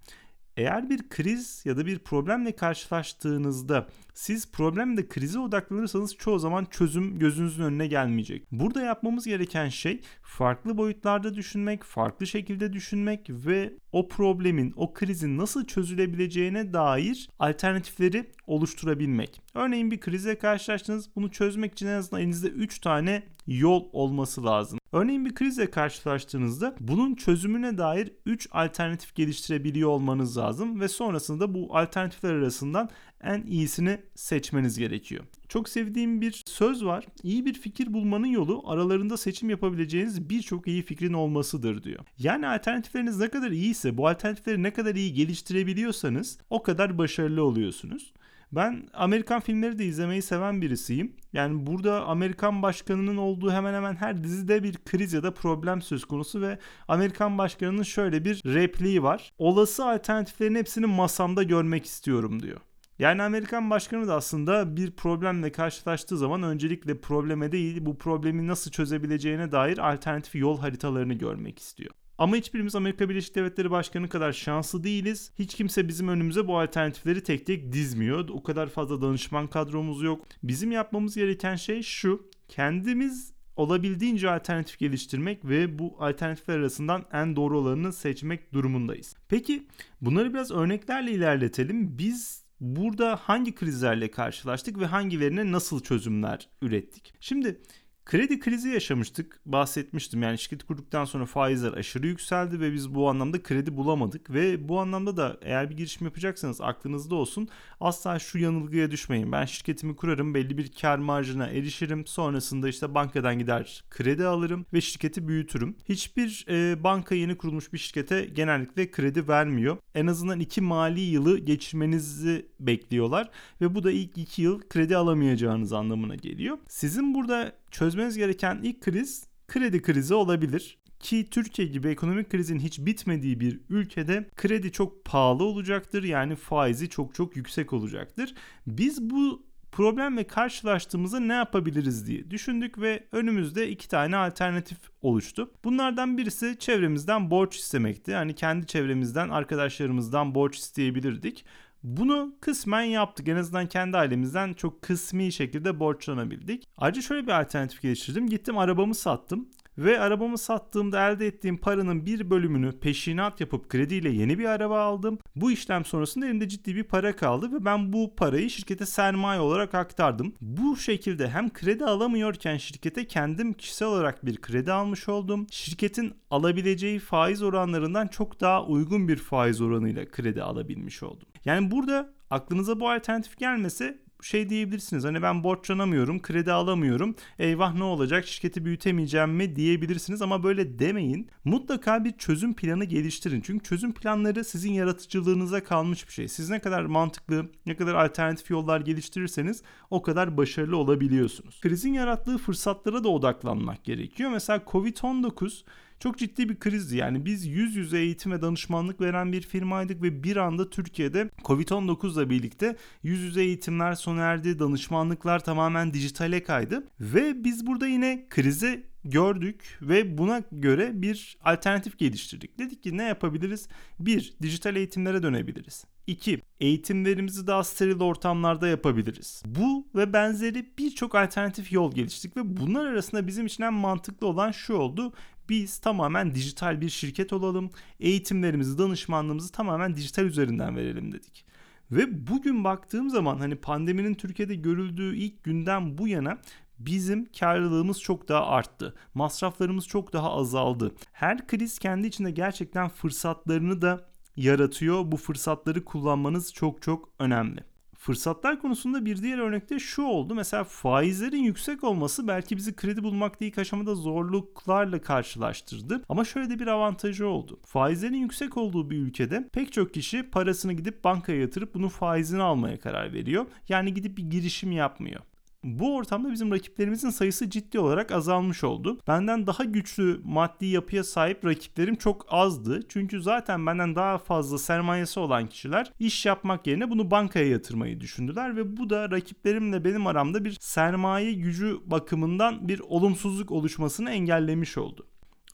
Eğer 0.58 0.90
bir 0.90 1.10
kriz 1.10 1.62
ya 1.66 1.78
da 1.78 1.86
bir 1.86 2.00
problemle 2.00 2.56
karşılaştığınızda 2.56 3.88
siz 4.14 4.52
problemde 4.52 5.08
krize 5.08 5.40
odaklanırsanız 5.40 6.16
çoğu 6.16 6.40
zaman 6.40 6.66
çözüm 6.66 7.20
gözünüzün 7.20 7.64
önüne 7.64 7.88
gelmeyecek. 7.88 8.52
Burada 8.52 8.82
yapmamız 8.82 9.26
gereken 9.26 9.70
şey 9.70 10.02
farklı 10.22 10.78
boyutlarda 10.78 11.34
düşünmek, 11.36 11.84
farklı 11.84 12.28
şekilde 12.28 12.74
düşünmek 12.74 13.30
ve 13.30 13.74
o 13.92 14.08
problemin, 14.08 14.74
o 14.76 14.94
krizin 14.94 15.38
nasıl 15.38 15.66
çözülebileceğine 15.66 16.74
dair 16.74 17.30
alternatifleri 17.40 18.32
oluşturabilmek. 18.48 19.42
Örneğin 19.54 19.92
bir 19.92 20.00
krize 20.00 20.38
karşılaştınız. 20.38 21.10
Bunu 21.16 21.32
çözmek 21.32 21.72
için 21.72 21.88
en 21.88 21.98
azından 21.98 22.22
elinizde 22.22 22.48
3 22.48 22.80
tane 22.80 23.24
yol 23.48 23.90
olması 23.94 24.46
lazım. 24.46 24.80
Örneğin 24.94 25.26
bir 25.26 25.36
krizle 25.36 25.72
karşılaştığınızda 25.72 26.76
bunun 26.80 27.16
çözümüne 27.16 27.78
dair 27.78 28.12
3 28.26 28.48
alternatif 28.52 29.16
geliştirebiliyor 29.16 29.90
olmanız 29.90 30.38
lazım 30.38 30.80
ve 30.80 30.88
sonrasında 30.88 31.54
bu 31.54 31.78
alternatifler 31.78 32.34
arasından 32.34 32.90
en 33.24 33.42
iyisini 33.42 34.00
seçmeniz 34.16 34.78
gerekiyor. 34.78 35.24
Çok 35.50 35.70
sevdiğim 35.70 36.22
bir 36.22 36.44
söz 36.46 36.86
var. 36.86 37.06
İyi 37.24 37.46
bir 37.46 37.54
fikir 37.54 37.94
bulmanın 37.94 38.28
yolu 38.28 38.64
aralarında 38.66 39.18
seçim 39.18 39.50
yapabileceğiniz 39.50 40.30
birçok 40.30 40.68
iyi 40.68 40.82
fikrin 40.82 41.14
olmasıdır 41.14 41.84
diyor. 41.84 42.06
Yani 42.18 42.48
alternatifleriniz 42.48 43.20
ne 43.20 43.30
kadar 43.30 43.52
iyiyse 43.52 43.98
bu 43.98 44.08
alternatifleri 44.08 44.64
ne 44.64 44.74
kadar 44.74 44.96
iyi 44.96 45.14
geliştirebiliyorsanız 45.14 46.38
o 46.50 46.64
kadar 46.64 46.98
başarılı 46.98 47.44
oluyorsunuz. 47.44 48.14
Ben 48.56 48.88
Amerikan 48.94 49.40
filmleri 49.40 49.80
de 49.80 49.86
izlemeyi 49.86 50.22
seven 50.22 50.62
birisiyim. 50.62 51.16
Yani 51.34 51.66
burada 51.66 52.06
Amerikan 52.06 52.62
başkanının 52.62 53.18
olduğu 53.18 53.52
hemen 53.52 53.74
hemen 53.74 53.96
her 53.96 54.24
dizide 54.24 54.64
bir 54.64 54.78
kriz 54.78 55.14
ya 55.14 55.24
da 55.24 55.34
problem 55.34 55.82
söz 55.82 56.06
konusu 56.06 56.42
ve 56.42 56.60
Amerikan 56.88 57.38
başkanının 57.38 57.84
şöyle 57.84 58.26
bir 58.26 58.42
repliği 58.46 59.04
var. 59.04 59.34
Olası 59.38 59.86
alternatiflerin 59.86 60.56
hepsini 60.56 60.86
masamda 60.86 61.44
görmek 61.44 61.86
istiyorum 61.86 62.44
diyor. 62.44 62.60
Yani 63.00 63.24
Amerikan 63.24 63.70
başkanı 63.70 64.08
da 64.08 64.16
aslında 64.16 64.78
bir 64.78 64.92
problemle 64.92 65.52
karşılaştığı 65.52 66.18
zaman 66.18 66.44
öncelikle 66.44 67.02
probleme 67.02 67.52
değil 67.52 67.86
bu 67.86 67.98
problemi 67.98 68.48
nasıl 68.48 68.72
çözebileceğine 68.72 69.52
dair 69.52 69.78
alternatif 69.78 70.36
yol 70.36 70.60
haritalarını 70.60 71.14
görmek 71.14 71.60
istiyor. 71.60 71.92
Ama 72.24 72.36
hiçbirimiz 72.36 72.76
Amerika 72.76 73.10
Birleşik 73.10 73.36
Devletleri 73.36 73.72
Başkanı 73.72 74.10
kadar 74.10 74.32
şanslı 74.34 74.84
değiliz. 74.84 75.32
Hiç 75.40 75.56
kimse 75.56 75.88
bizim 75.88 76.08
önümüze 76.08 76.48
bu 76.48 76.60
alternatifleri 76.60 77.24
tek 77.24 77.46
tek 77.46 77.74
dizmiyor. 77.74 78.30
O 78.30 78.44
kadar 78.44 78.70
fazla 78.70 79.02
danışman 79.02 79.48
kadromuz 79.48 80.04
yok. 80.04 80.26
Bizim 80.44 80.72
yapmamız 80.72 81.16
gereken 81.16 81.56
şey 81.56 81.82
şu. 81.82 82.30
Kendimiz 82.48 83.34
olabildiğince 83.56 84.30
alternatif 84.32 84.80
geliştirmek 84.80 85.46
ve 85.46 85.80
bu 85.80 85.96
alternatifler 86.00 86.58
arasından 86.58 87.06
en 87.12 87.36
doğru 87.36 87.60
olanını 87.60 87.94
seçmek 87.94 88.54
durumundayız. 88.54 89.16
Peki 89.30 89.68
bunları 90.02 90.34
biraz 90.34 90.52
örneklerle 90.52 91.12
ilerletelim. 91.12 91.98
Biz 91.98 92.44
burada 92.60 93.16
hangi 93.16 93.56
krizlerle 93.56 94.12
karşılaştık 94.12 94.80
ve 94.80 94.86
hangilerine 94.86 95.52
nasıl 95.52 95.80
çözümler 95.80 96.50
ürettik? 96.62 97.14
Şimdi 97.20 97.62
Kredi 98.06 98.40
krizi 98.40 98.70
yaşamıştık. 98.70 99.40
Bahsetmiştim 99.46 100.24
yani 100.24 100.38
şirket 100.38 100.64
kurduktan 100.64 101.06
sonra 101.06 101.26
faizler 101.26 101.74
aşırı 101.74 102.08
yükseldi 102.08 102.60
ve 102.60 102.74
biz 102.74 102.96
bu 102.96 103.10
anlamda 103.10 103.44
kredi 103.44 103.78
bulamadık. 103.78 104.30
Ve 104.30 104.70
bu 104.70 104.80
anlamda 104.80 105.18
da 105.18 105.38
eğer 105.42 105.70
bir 105.70 105.78
girişim 105.78 106.06
yapacaksanız 106.06 106.62
aklınızda 106.62 107.16
olsun 107.16 107.48
asla 107.80 108.20
şu 108.20 108.38
yanılgıya 108.40 108.92
düşmeyin. 108.92 109.32
Ben 109.32 109.46
şirketimi 109.46 109.96
kurarım 109.96 110.34
belli 110.34 110.58
bir 110.58 110.72
kar 110.82 110.98
marjına 110.98 111.48
erişirim. 111.48 112.08
Sonrasında 112.08 112.70
işte 112.70 112.96
bankadan 112.96 113.40
gider 113.40 113.84
kredi 113.90 114.26
alırım 114.26 114.66
ve 114.74 114.82
şirketi 114.82 115.28
büyütürüm. 115.28 115.76
Hiçbir 115.90 116.46
e, 116.50 116.84
banka 116.84 117.16
yeni 117.16 117.38
kurulmuş 117.38 117.74
bir 117.74 117.78
şirkete 117.78 118.26
genellikle 118.26 118.92
kredi 118.92 119.28
vermiyor. 119.28 119.78
En 119.96 120.08
azından 120.08 120.40
iki 120.40 120.62
mali 120.62 121.02
yılı 121.02 121.40
geçirmenizi 121.40 122.46
bekliyorlar 122.60 123.30
ve 123.62 123.76
bu 123.76 123.84
da 123.84 123.92
ilk 123.92 124.18
iki 124.18 124.42
yıl 124.42 124.62
kredi 124.70 124.98
alamayacağınız 124.98 125.74
anlamına 125.74 126.16
geliyor. 126.16 126.58
Sizin 126.68 127.14
burada 127.14 127.63
çözmeniz 127.74 128.18
gereken 128.18 128.60
ilk 128.64 128.82
kriz 128.82 129.28
kredi 129.48 129.82
krizi 129.82 130.14
olabilir 130.14 130.78
ki 131.00 131.28
Türkiye 131.32 131.68
gibi 131.68 131.88
ekonomik 131.88 132.30
krizin 132.30 132.60
hiç 132.60 132.80
bitmediği 132.80 133.40
bir 133.40 133.60
ülkede 133.70 134.30
kredi 134.36 134.72
çok 134.72 135.06
pahalı 135.06 135.44
olacaktır. 135.44 136.04
Yani 136.04 136.36
faizi 136.36 136.90
çok 136.90 137.16
çok 137.16 137.36
yüksek 137.36 137.74
olacaktır. 137.74 138.34
Biz 138.68 139.10
bu 139.10 139.46
problemle 139.72 140.28
karşılaştığımızda 140.28 141.20
ne 141.20 141.34
yapabiliriz 141.34 142.08
diye 142.08 142.32
düşündük 142.32 142.82
ve 142.82 143.08
önümüzde 143.12 143.70
iki 143.70 143.88
tane 143.88 144.16
alternatif 144.16 144.78
oluştu. 145.02 145.52
Bunlardan 145.64 146.18
birisi 146.18 146.56
çevremizden 146.60 147.32
borç 147.32 147.56
istemekti. 147.56 148.12
Yani 148.12 148.36
kendi 148.36 148.68
çevremizden, 148.68 149.30
arkadaşlarımızdan 149.30 150.36
borç 150.36 150.58
isteyebilirdik. 150.58 151.46
Bunu 151.84 152.36
kısmen 152.42 152.84
yaptık. 152.84 153.28
En 153.28 153.36
azından 153.36 153.68
kendi 153.68 153.98
ailemizden 153.98 154.54
çok 154.54 154.82
kısmi 154.82 155.32
şekilde 155.32 155.80
borçlanabildik. 155.80 156.68
Ayrıca 156.78 157.02
şöyle 157.02 157.28
bir 157.28 157.42
alternatif 157.42 157.82
geliştirdim. 157.82 158.30
Gittim 158.30 158.58
arabamı 158.58 158.96
sattım 158.96 159.50
ve 159.78 160.00
arabamı 160.00 160.38
sattığımda 160.38 161.10
elde 161.10 161.28
ettiğim 161.28 161.58
paranın 161.58 162.06
bir 162.06 162.30
bölümünü 162.30 162.80
peşinat 162.80 163.42
yapıp 163.42 163.70
krediyle 163.70 164.10
yeni 164.10 164.40
bir 164.40 164.46
araba 164.46 164.82
aldım. 164.82 165.20
Bu 165.36 165.52
işlem 165.52 165.86
sonrasında 165.86 166.26
elimde 166.26 166.50
ciddi 166.50 166.76
bir 166.76 166.84
para 166.84 167.16
kaldı 167.16 167.52
ve 167.52 167.66
ben 167.66 167.94
bu 167.94 168.16
parayı 168.16 168.50
şirkete 168.50 168.86
sermaye 168.86 169.40
olarak 169.40 169.76
aktardım. 169.76 170.34
Bu 170.42 170.78
şekilde 170.78 171.30
hem 171.30 171.54
kredi 171.54 171.86
alamıyorken 171.86 172.58
şirkete 172.58 173.08
kendim 173.08 173.54
kişisel 173.54 173.88
olarak 173.88 174.26
bir 174.26 174.38
kredi 174.42 174.72
almış 174.72 175.10
oldum. 175.10 175.48
Şirketin 175.52 176.14
alabileceği 176.30 177.00
faiz 177.00 177.42
oranlarından 177.42 178.08
çok 178.08 178.42
daha 178.42 178.66
uygun 178.66 179.08
bir 179.08 179.18
faiz 179.18 179.62
oranıyla 179.62 180.06
kredi 180.06 180.44
alabilmiş 180.44 181.04
oldum. 181.04 181.28
Yani 181.46 181.72
burada 181.72 182.14
aklınıza 182.30 182.80
bu 182.80 182.90
alternatif 182.90 183.38
gelmese 183.38 184.04
şey 184.24 184.50
diyebilirsiniz. 184.50 185.04
Hani 185.04 185.22
ben 185.22 185.44
borçlanamıyorum, 185.44 186.22
kredi 186.22 186.52
alamıyorum. 186.52 187.16
Eyvah 187.40 187.74
ne 187.74 187.84
olacak? 187.84 188.28
Şirketi 188.28 188.66
büyütemeyeceğim 188.66 189.30
mi 189.30 189.56
diyebilirsiniz 189.56 190.22
ama 190.22 190.44
böyle 190.44 190.80
demeyin. 190.80 191.30
Mutlaka 191.46 192.04
bir 192.04 192.12
çözüm 192.12 192.54
planı 192.54 192.86
geliştirin. 192.86 193.42
Çünkü 193.42 193.64
çözüm 193.64 193.94
planları 193.94 194.44
sizin 194.44 194.74
yaratıcılığınıza 194.74 195.64
kalmış 195.64 196.08
bir 196.08 196.14
şey. 196.14 196.28
Siz 196.28 196.50
ne 196.50 196.60
kadar 196.60 196.86
mantıklı, 196.86 197.46
ne 197.66 197.76
kadar 197.76 197.96
alternatif 197.96 198.50
yollar 198.52 198.82
geliştirirseniz 198.82 199.64
o 199.90 200.02
kadar 200.02 200.38
başarılı 200.38 200.78
olabiliyorsunuz. 200.78 201.60
Krizin 201.62 201.94
yarattığı 201.94 202.38
fırsatlara 202.38 203.04
da 203.04 203.10
odaklanmak 203.10 203.84
gerekiyor. 203.84 204.30
Mesela 204.32 204.60
Covid-19 204.68 205.64
çok 206.00 206.18
ciddi 206.18 206.50
bir 206.50 206.60
krizdi. 206.60 206.98
Yani 206.98 207.26
biz 207.26 207.46
yüz 207.46 207.76
yüze 207.76 208.00
eğitim 208.00 208.32
ve 208.32 208.42
danışmanlık 208.42 209.02
veren 209.02 209.32
bir 209.32 209.42
firmaydık 209.42 210.02
ve 210.02 210.24
bir 210.24 210.38
anda 210.38 210.70
Türkiye'de 210.70 211.30
Covid-19 211.44 212.14
ile 212.14 212.30
birlikte 212.30 212.76
yüz 213.04 213.20
yüze 213.20 213.44
eğitimler 213.44 213.94
sona 213.94 214.22
erdi, 214.22 214.60
danışmanlıklar 214.60 215.44
tamamen 215.44 215.94
dijitale 215.94 216.44
kaydı 216.44 216.84
ve 217.00 217.44
biz 217.44 217.68
burada 217.68 217.88
yine 217.88 218.26
krize 218.30 218.93
gördük 219.06 219.80
ve 219.82 220.18
buna 220.18 220.44
göre 220.52 221.02
bir 221.02 221.38
alternatif 221.44 221.98
geliştirdik. 221.98 222.60
Dedik 222.60 222.84
ki 222.84 222.98
ne 222.98 223.04
yapabiliriz? 223.04 223.68
Bir, 224.00 224.34
dijital 224.42 224.76
eğitimlere 224.76 225.24
dönebiliriz. 225.24 225.86
2. 226.08 226.42
Eğitimlerimizi 226.60 227.48
daha 227.48 227.64
steril 227.64 228.02
ortamlarda 228.02 228.68
yapabiliriz. 228.68 229.44
Bu 229.46 229.88
ve 229.96 230.14
benzeri 230.14 230.66
birçok 230.78 231.16
alternatif 231.16 231.72
yol 231.72 231.96
geliştirdik 231.96 232.38
ve 232.38 232.58
bunlar 232.58 232.86
arasında 232.86 233.28
bizim 233.28 233.46
için 233.46 233.64
en 233.64 233.74
mantıklı 233.74 234.28
olan 234.28 234.52
şu 234.52 234.74
oldu. 234.74 235.14
Biz 235.50 235.78
tamamen 235.78 236.34
dijital 236.34 236.82
bir 236.82 236.90
şirket 236.90 237.34
olalım. 237.34 237.70
Eğitimlerimizi, 238.00 238.78
danışmanlığımızı 238.78 239.52
tamamen 239.52 239.96
dijital 239.96 240.26
üzerinden 240.26 240.76
verelim 240.76 241.12
dedik. 241.12 241.46
Ve 241.92 242.28
bugün 242.28 242.64
baktığım 242.64 243.10
zaman 243.10 243.38
hani 243.38 243.56
pandeminin 243.56 244.14
Türkiye'de 244.14 244.56
görüldüğü 244.56 245.16
ilk 245.16 245.44
günden 245.44 245.98
bu 245.98 246.08
yana 246.08 246.38
bizim 246.80 247.26
karlılığımız 247.40 248.02
çok 248.02 248.30
daha 248.30 248.48
arttı. 248.48 248.96
Masraflarımız 249.14 249.88
çok 249.88 250.14
daha 250.14 250.32
azaldı. 250.32 250.96
Her 251.12 251.48
kriz 251.48 251.80
kendi 251.80 252.08
içinde 252.08 252.32
gerçekten 252.32 252.90
fırsatlarını 252.90 253.82
da 253.82 254.06
yaratıyor. 254.36 255.12
Bu 255.12 255.18
fırsatları 255.18 255.86
kullanmanız 255.86 256.54
çok 256.54 256.82
çok 256.82 257.10
önemli. 257.20 257.64
Fırsatlar 257.98 258.60
konusunda 258.60 259.06
bir 259.06 259.22
diğer 259.22 259.38
örnekte 259.38 259.80
şu 259.80 260.04
oldu. 260.04 260.36
Mesela 260.36 260.64
faizlerin 260.64 261.44
yüksek 261.44 261.84
olması 261.84 262.28
belki 262.28 262.58
bizi 262.58 262.76
kredi 262.76 263.04
bulmakta 263.04 263.46
ilk 263.46 263.58
aşamada 263.58 263.96
zorluklarla 263.96 265.02
karşılaştırdı. 265.02 266.02
Ama 266.10 266.26
şöyle 266.26 266.50
de 266.50 266.60
bir 266.60 266.68
avantajı 266.68 267.28
oldu. 267.28 267.60
Faizlerin 267.66 268.18
yüksek 268.18 268.58
olduğu 268.58 268.90
bir 268.90 268.98
ülkede 268.98 269.50
pek 269.54 269.74
çok 269.74 269.94
kişi 269.94 270.24
parasını 270.24 270.74
gidip 270.74 271.04
bankaya 271.04 271.42
yatırıp 271.42 271.74
bunun 271.74 271.88
faizini 271.88 272.42
almaya 272.42 272.80
karar 272.80 273.14
veriyor. 273.14 273.46
Yani 273.70 273.94
gidip 273.94 274.18
bir 274.18 274.24
girişim 274.24 274.72
yapmıyor. 274.72 275.22
Bu 275.64 275.96
ortamda 275.96 276.32
bizim 276.32 276.52
rakiplerimizin 276.52 277.10
sayısı 277.10 277.50
ciddi 277.50 277.80
olarak 277.80 278.12
azalmış 278.12 278.64
oldu. 278.64 279.00
Benden 279.08 279.48
daha 279.48 279.64
güçlü 279.64 280.22
maddi 280.24 280.66
yapıya 280.66 281.04
sahip 281.04 281.46
rakiplerim 281.46 281.96
çok 281.96 282.26
azdı. 282.30 282.80
Çünkü 282.90 283.22
zaten 283.22 283.66
benden 283.66 283.96
daha 283.96 284.18
fazla 284.18 284.58
sermayesi 284.58 285.20
olan 285.20 285.48
kişiler 285.48 285.92
iş 286.00 286.26
yapmak 286.26 286.68
yerine 286.68 286.90
bunu 286.90 287.12
bankaya 287.12 287.48
yatırmayı 287.48 288.02
düşündüler 288.02 288.58
ve 288.58 288.78
bu 288.78 288.90
da 288.90 289.12
rakiplerimle 289.12 289.86
benim 289.86 290.08
aramda 290.08 290.46
bir 290.46 290.58
sermaye 290.60 291.34
gücü 291.34 291.78
bakımından 291.86 292.68
bir 292.68 292.80
olumsuzluk 292.80 293.52
oluşmasını 293.52 294.10
engellemiş 294.10 294.78
oldu. 294.78 295.08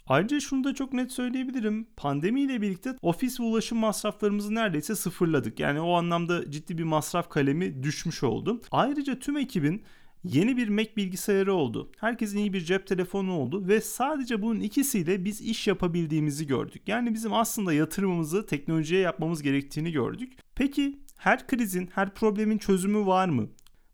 Ayrıca 0.09 0.39
şunu 0.39 0.63
da 0.63 0.75
çok 0.75 0.93
net 0.93 1.11
söyleyebilirim. 1.11 1.87
Pandemiyle 1.97 2.61
birlikte 2.61 2.95
ofis 3.01 3.39
ve 3.39 3.43
ulaşım 3.43 3.77
masraflarımızı 3.77 4.55
neredeyse 4.55 4.95
sıfırladık. 4.95 5.59
Yani 5.59 5.79
o 5.79 5.93
anlamda 5.93 6.51
ciddi 6.51 6.77
bir 6.77 6.83
masraf 6.83 7.29
kalemi 7.29 7.83
düşmüş 7.83 8.23
oldu. 8.23 8.61
Ayrıca 8.71 9.19
tüm 9.19 9.37
ekibin 9.37 9.83
Yeni 10.23 10.57
bir 10.57 10.69
Mac 10.69 10.95
bilgisayarı 10.97 11.53
oldu. 11.53 11.91
Herkesin 11.97 12.37
iyi 12.37 12.53
bir 12.53 12.61
cep 12.61 12.87
telefonu 12.87 13.33
oldu 13.33 13.67
ve 13.67 13.81
sadece 13.81 14.41
bunun 14.41 14.59
ikisiyle 14.59 15.25
biz 15.25 15.41
iş 15.41 15.67
yapabildiğimizi 15.67 16.47
gördük. 16.47 16.81
Yani 16.87 17.13
bizim 17.13 17.33
aslında 17.33 17.73
yatırımımızı 17.73 18.45
teknolojiye 18.45 19.01
yapmamız 19.01 19.41
gerektiğini 19.41 19.91
gördük. 19.91 20.33
Peki 20.55 20.99
her 21.17 21.47
krizin, 21.47 21.89
her 21.93 22.13
problemin 22.13 22.57
çözümü 22.57 23.05
var 23.05 23.29
mı? 23.29 23.47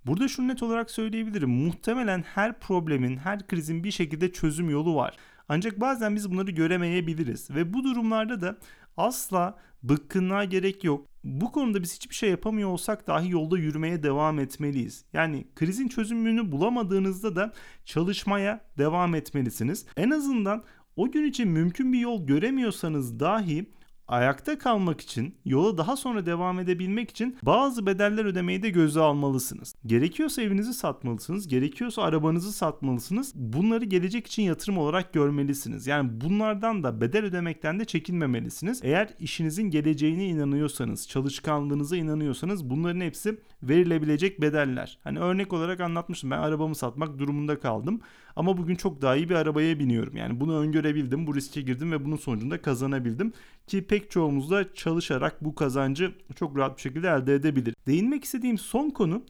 Burada 0.05 0.27
şunu 0.27 0.47
net 0.47 0.63
olarak 0.63 0.91
söyleyebilirim. 0.91 1.49
Muhtemelen 1.49 2.21
her 2.21 2.59
problemin, 2.59 3.17
her 3.17 3.47
krizin 3.47 3.83
bir 3.83 3.91
şekilde 3.91 4.31
çözüm 4.31 4.69
yolu 4.69 4.95
var. 4.95 5.17
Ancak 5.49 5.81
bazen 5.81 6.15
biz 6.15 6.31
bunları 6.31 6.51
göremeyebiliriz 6.51 7.51
ve 7.51 7.73
bu 7.73 7.83
durumlarda 7.83 8.41
da 8.41 8.57
asla 8.97 9.57
bıkkınlığa 9.83 10.43
gerek 10.43 10.83
yok. 10.83 11.07
Bu 11.25 11.51
konuda 11.51 11.83
biz 11.83 11.95
hiçbir 11.95 12.15
şey 12.15 12.29
yapamıyor 12.29 12.69
olsak 12.69 13.07
dahi 13.07 13.31
yolda 13.31 13.57
yürümeye 13.57 14.03
devam 14.03 14.39
etmeliyiz. 14.39 15.05
Yani 15.13 15.47
krizin 15.55 15.87
çözümünü 15.87 16.51
bulamadığınızda 16.51 17.35
da 17.35 17.53
çalışmaya 17.85 18.61
devam 18.77 19.15
etmelisiniz. 19.15 19.85
En 19.97 20.09
azından 20.09 20.63
o 20.95 21.11
gün 21.11 21.23
için 21.23 21.47
mümkün 21.47 21.93
bir 21.93 21.99
yol 21.99 22.27
göremiyorsanız 22.27 23.19
dahi 23.19 23.69
ayakta 24.07 24.57
kalmak 24.57 25.01
için, 25.01 25.35
yola 25.45 25.77
daha 25.77 25.95
sonra 25.95 26.25
devam 26.25 26.59
edebilmek 26.59 27.09
için 27.09 27.37
bazı 27.43 27.85
bedeller 27.85 28.25
ödemeyi 28.25 28.63
de 28.63 28.69
göze 28.69 28.99
almalısınız. 28.99 29.75
Gerekiyorsa 29.85 30.41
evinizi 30.41 30.73
satmalısınız, 30.73 31.47
gerekiyorsa 31.47 32.01
arabanızı 32.01 32.51
satmalısınız. 32.51 33.31
Bunları 33.35 33.85
gelecek 33.85 34.27
için 34.27 34.43
yatırım 34.43 34.77
olarak 34.77 35.13
görmelisiniz. 35.13 35.87
Yani 35.87 36.21
bunlardan 36.21 36.83
da 36.83 37.01
bedel 37.01 37.25
ödemekten 37.25 37.79
de 37.79 37.85
çekinmemelisiniz. 37.85 38.79
Eğer 38.83 39.09
işinizin 39.19 39.69
geleceğine 39.69 40.25
inanıyorsanız, 40.25 41.07
çalışkanlığınıza 41.07 41.97
inanıyorsanız 41.97 42.69
bunların 42.69 43.01
hepsi 43.01 43.39
verilebilecek 43.63 44.41
bedeller. 44.41 44.99
Hani 45.03 45.19
örnek 45.19 45.53
olarak 45.53 45.79
anlatmıştım 45.79 46.31
ben 46.31 46.37
arabamı 46.37 46.75
satmak 46.75 47.19
durumunda 47.19 47.59
kaldım. 47.59 48.01
Ama 48.35 48.57
bugün 48.57 48.75
çok 48.75 49.01
daha 49.01 49.15
iyi 49.15 49.29
bir 49.29 49.35
arabaya 49.35 49.79
biniyorum. 49.79 50.17
Yani 50.17 50.39
bunu 50.39 50.57
öngörebildim, 50.59 51.27
bu 51.27 51.35
riske 51.35 51.61
girdim 51.61 51.91
ve 51.91 52.05
bunun 52.05 52.15
sonucunda 52.15 52.61
kazanabildim. 52.61 53.33
Ki 53.67 53.87
pek 53.87 54.11
çoğumuz 54.11 54.51
da 54.51 54.73
çalışarak 54.73 55.43
bu 55.43 55.55
kazancı 55.55 56.13
çok 56.35 56.57
rahat 56.57 56.77
bir 56.77 56.81
şekilde 56.81 57.09
elde 57.09 57.35
edebilir. 57.35 57.75
Değinmek 57.87 58.23
istediğim 58.23 58.57
son 58.57 58.89
konu 58.89 59.23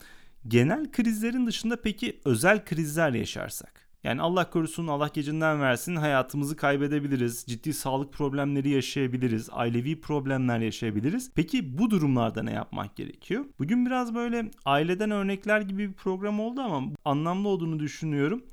genel 0.47 0.91
krizlerin 0.91 1.47
dışında 1.47 1.81
peki 1.81 2.19
özel 2.25 2.65
krizler 2.65 3.11
yaşarsak? 3.11 3.85
Yani 4.05 4.21
Allah 4.21 4.49
korusun 4.49 4.87
Allah 4.87 5.09
gecinden 5.13 5.61
versin 5.61 5.95
hayatımızı 5.95 6.55
kaybedebiliriz. 6.55 7.45
Ciddi 7.47 7.73
sağlık 7.73 8.13
problemleri 8.13 8.69
yaşayabiliriz. 8.69 9.49
Ailevi 9.51 10.01
problemler 10.01 10.59
yaşayabiliriz. 10.59 11.31
Peki 11.35 11.77
bu 11.77 11.89
durumlarda 11.89 12.43
ne 12.43 12.53
yapmak 12.53 12.95
gerekiyor? 12.95 13.45
Bugün 13.59 13.85
biraz 13.85 14.15
böyle 14.15 14.51
aileden 14.65 15.11
örnekler 15.11 15.61
gibi 15.61 15.89
bir 15.89 15.93
program 15.93 16.39
oldu 16.39 16.61
ama 16.61 16.91
anlamlı 17.05 17.47
olduğunu 17.47 17.79
düşünüyorum. 17.79 18.43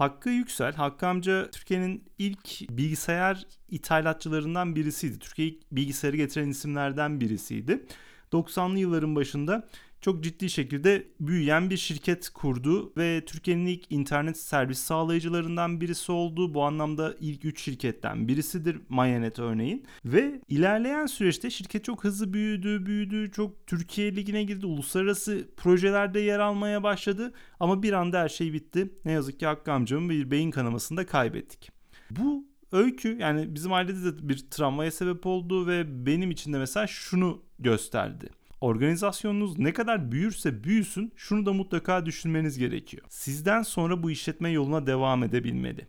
Hakkı 0.00 0.30
Yüksel, 0.30 0.74
Hakkı 0.74 1.06
amca 1.06 1.50
Türkiye'nin 1.50 2.04
ilk 2.18 2.70
bilgisayar 2.70 3.46
ithalatçılarından 3.68 4.76
birisiydi. 4.76 5.18
Türkiye'ye 5.18 5.54
bilgisayarı 5.72 6.16
getiren 6.16 6.48
isimlerden 6.48 7.20
birisiydi. 7.20 7.86
90'lı 8.32 8.78
yılların 8.78 9.16
başında 9.16 9.68
çok 10.00 10.24
ciddi 10.24 10.50
şekilde 10.50 11.06
büyüyen 11.20 11.70
bir 11.70 11.76
şirket 11.76 12.28
kurdu 12.28 12.92
ve 12.96 13.24
Türkiye'nin 13.26 13.66
ilk 13.66 13.92
internet 13.92 14.36
servis 14.36 14.78
sağlayıcılarından 14.78 15.80
birisi 15.80 16.12
oldu. 16.12 16.54
Bu 16.54 16.64
anlamda 16.64 17.14
ilk 17.20 17.44
3 17.44 17.60
şirketten 17.60 18.28
birisidir 18.28 18.80
Mayanet 18.88 19.38
örneğin. 19.38 19.86
Ve 20.04 20.40
ilerleyen 20.48 21.06
süreçte 21.06 21.50
şirket 21.50 21.84
çok 21.84 22.04
hızlı 22.04 22.32
büyüdü, 22.32 22.86
büyüdü. 22.86 23.30
Çok 23.30 23.66
Türkiye 23.66 24.16
ligine 24.16 24.44
girdi. 24.44 24.66
Uluslararası 24.66 25.48
projelerde 25.56 26.20
yer 26.20 26.38
almaya 26.38 26.82
başladı. 26.82 27.32
Ama 27.60 27.82
bir 27.82 27.92
anda 27.92 28.20
her 28.20 28.28
şey 28.28 28.52
bitti. 28.52 28.90
Ne 29.04 29.12
yazık 29.12 29.40
ki 29.40 29.46
Hakkı 29.46 29.72
amcamın 29.72 30.10
bir 30.10 30.30
beyin 30.30 30.50
kanamasında 30.50 31.06
kaybettik. 31.06 31.70
Bu 32.10 32.44
öykü 32.72 33.16
yani 33.20 33.54
bizim 33.54 33.72
ailede 33.72 34.04
de 34.04 34.28
bir 34.28 34.38
travmaya 34.50 34.90
sebep 34.90 35.26
oldu 35.26 35.66
ve 35.66 36.06
benim 36.06 36.30
için 36.30 36.52
de 36.52 36.58
mesela 36.58 36.86
şunu 36.86 37.42
gösterdi 37.58 38.30
organizasyonunuz 38.60 39.58
ne 39.58 39.72
kadar 39.72 40.12
büyürse 40.12 40.64
büyüsün 40.64 41.12
şunu 41.16 41.46
da 41.46 41.52
mutlaka 41.52 42.06
düşünmeniz 42.06 42.58
gerekiyor. 42.58 43.06
Sizden 43.08 43.62
sonra 43.62 44.02
bu 44.02 44.10
işletme 44.10 44.50
yoluna 44.50 44.86
devam 44.86 45.22
edebilmeli. 45.24 45.86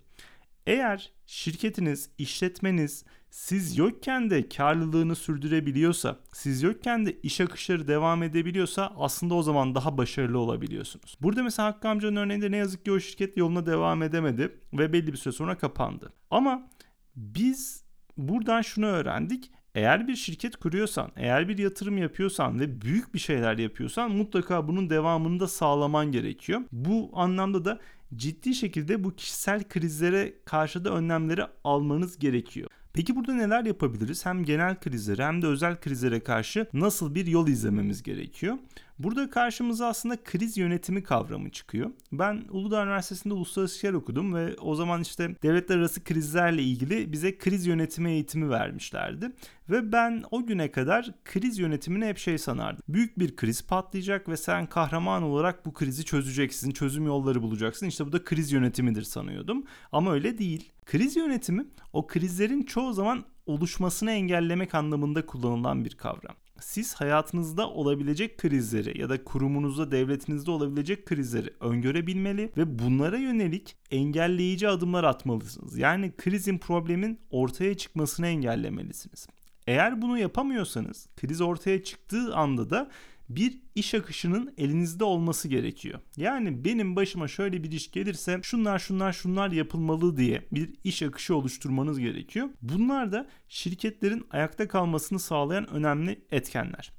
Eğer 0.67 1.11
şirketiniz, 1.25 2.09
işletmeniz 2.17 3.05
siz 3.29 3.77
yokken 3.77 4.29
de 4.29 4.49
karlılığını 4.49 5.15
sürdürebiliyorsa, 5.15 6.19
siz 6.33 6.63
yokken 6.63 7.05
de 7.05 7.19
iş 7.23 7.41
akışları 7.41 7.87
devam 7.87 8.23
edebiliyorsa 8.23 8.93
aslında 8.97 9.35
o 9.35 9.43
zaman 9.43 9.75
daha 9.75 9.97
başarılı 9.97 10.39
olabiliyorsunuz. 10.39 11.17
Burada 11.21 11.43
mesela 11.43 11.67
Hakkı 11.67 11.89
amcanın 11.89 12.15
örneğinde 12.15 12.51
ne 12.51 12.57
yazık 12.57 12.85
ki 12.85 12.91
o 12.91 12.99
şirket 12.99 13.37
yoluna 13.37 13.65
devam 13.65 14.03
edemedi 14.03 14.59
ve 14.73 14.93
belli 14.93 15.07
bir 15.11 15.17
süre 15.17 15.33
sonra 15.33 15.57
kapandı. 15.57 16.13
Ama 16.29 16.69
biz 17.15 17.83
buradan 18.17 18.61
şunu 18.61 18.85
öğrendik. 18.85 19.51
Eğer 19.75 20.07
bir 20.07 20.15
şirket 20.15 20.55
kuruyorsan, 20.55 21.11
eğer 21.15 21.47
bir 21.47 21.57
yatırım 21.57 21.97
yapıyorsan 21.97 22.59
ve 22.59 22.81
büyük 22.81 23.13
bir 23.13 23.19
şeyler 23.19 23.57
yapıyorsan 23.57 24.11
mutlaka 24.11 24.67
bunun 24.67 24.89
devamını 24.89 25.39
da 25.39 25.47
sağlaman 25.47 26.11
gerekiyor. 26.11 26.61
Bu 26.71 27.09
anlamda 27.13 27.65
da 27.65 27.79
ciddi 28.15 28.53
şekilde 28.53 29.03
bu 29.03 29.15
kişisel 29.15 29.63
krizlere 29.63 30.33
karşı 30.45 30.85
da 30.85 30.89
önlemleri 30.89 31.43
almanız 31.63 32.19
gerekiyor. 32.19 32.69
Peki 32.93 33.15
burada 33.15 33.33
neler 33.33 33.65
yapabiliriz? 33.65 34.25
Hem 34.25 34.45
genel 34.45 34.79
krizlere 34.79 35.25
hem 35.25 35.41
de 35.41 35.47
özel 35.47 35.79
krizlere 35.79 36.19
karşı 36.19 36.67
nasıl 36.73 37.15
bir 37.15 37.27
yol 37.27 37.47
izlememiz 37.47 38.03
gerekiyor? 38.03 38.57
Burada 39.03 39.29
karşımıza 39.29 39.87
aslında 39.87 40.23
kriz 40.23 40.57
yönetimi 40.57 41.03
kavramı 41.03 41.49
çıkıyor. 41.49 41.91
Ben 42.11 42.43
Uludağ 42.49 42.83
Üniversitesi'nde 42.83 43.33
uluslararası 43.33 43.75
işler 43.75 43.93
okudum 43.93 44.35
ve 44.35 44.55
o 44.57 44.75
zaman 44.75 45.01
işte 45.01 45.35
devletler 45.43 45.77
arası 45.77 46.03
krizlerle 46.03 46.63
ilgili 46.63 47.11
bize 47.11 47.37
kriz 47.37 47.65
yönetimi 47.65 48.11
eğitimi 48.11 48.49
vermişlerdi. 48.49 49.31
Ve 49.69 49.91
ben 49.91 50.23
o 50.31 50.45
güne 50.45 50.71
kadar 50.71 51.11
kriz 51.25 51.59
yönetimini 51.59 52.05
hep 52.05 52.17
şey 52.17 52.37
sanardım. 52.37 52.83
Büyük 52.89 53.19
bir 53.19 53.35
kriz 53.35 53.67
patlayacak 53.67 54.29
ve 54.29 54.37
sen 54.37 54.65
kahraman 54.65 55.23
olarak 55.23 55.65
bu 55.65 55.73
krizi 55.73 56.05
çözeceksin, 56.05 56.71
çözüm 56.71 57.05
yolları 57.05 57.41
bulacaksın. 57.41 57.87
İşte 57.87 58.05
bu 58.05 58.11
da 58.11 58.23
kriz 58.23 58.51
yönetimidir 58.51 59.03
sanıyordum. 59.03 59.63
Ama 59.91 60.13
öyle 60.13 60.37
değil. 60.37 60.69
Kriz 60.85 61.15
yönetimi 61.15 61.65
o 61.93 62.07
krizlerin 62.07 62.63
çoğu 62.63 62.93
zaman 62.93 63.25
oluşmasını 63.45 64.11
engellemek 64.11 64.75
anlamında 64.75 65.25
kullanılan 65.25 65.85
bir 65.85 65.95
kavram 65.95 66.35
siz 66.61 66.93
hayatınızda 66.93 67.69
olabilecek 67.69 68.37
krizleri 68.37 69.01
ya 69.01 69.09
da 69.09 69.23
kurumunuzda, 69.23 69.91
devletinizde 69.91 70.51
olabilecek 70.51 71.05
krizleri 71.05 71.49
öngörebilmeli 71.59 72.51
ve 72.57 72.79
bunlara 72.79 73.17
yönelik 73.17 73.75
engelleyici 73.91 74.67
adımlar 74.67 75.03
atmalısınız. 75.03 75.77
Yani 75.77 76.11
krizin 76.17 76.57
problemin 76.57 77.19
ortaya 77.31 77.77
çıkmasını 77.77 78.27
engellemelisiniz. 78.27 79.27
Eğer 79.67 80.01
bunu 80.01 80.17
yapamıyorsanız 80.17 81.07
kriz 81.15 81.41
ortaya 81.41 81.83
çıktığı 81.83 82.35
anda 82.35 82.69
da 82.69 82.89
bir 83.35 83.61
iş 83.75 83.93
akışının 83.93 84.53
elinizde 84.57 85.03
olması 85.03 85.47
gerekiyor. 85.47 85.99
Yani 86.17 86.65
benim 86.65 86.95
başıma 86.95 87.27
şöyle 87.27 87.63
bir 87.63 87.71
iş 87.71 87.91
gelirse 87.91 88.39
şunlar 88.43 88.79
şunlar 88.79 89.13
şunlar 89.13 89.51
yapılmalı 89.51 90.17
diye 90.17 90.47
bir 90.51 90.69
iş 90.83 91.03
akışı 91.03 91.35
oluşturmanız 91.35 91.99
gerekiyor. 91.99 92.49
Bunlar 92.61 93.11
da 93.11 93.27
şirketlerin 93.49 94.27
ayakta 94.31 94.67
kalmasını 94.67 95.19
sağlayan 95.19 95.69
önemli 95.69 96.25
etkenler. 96.31 96.91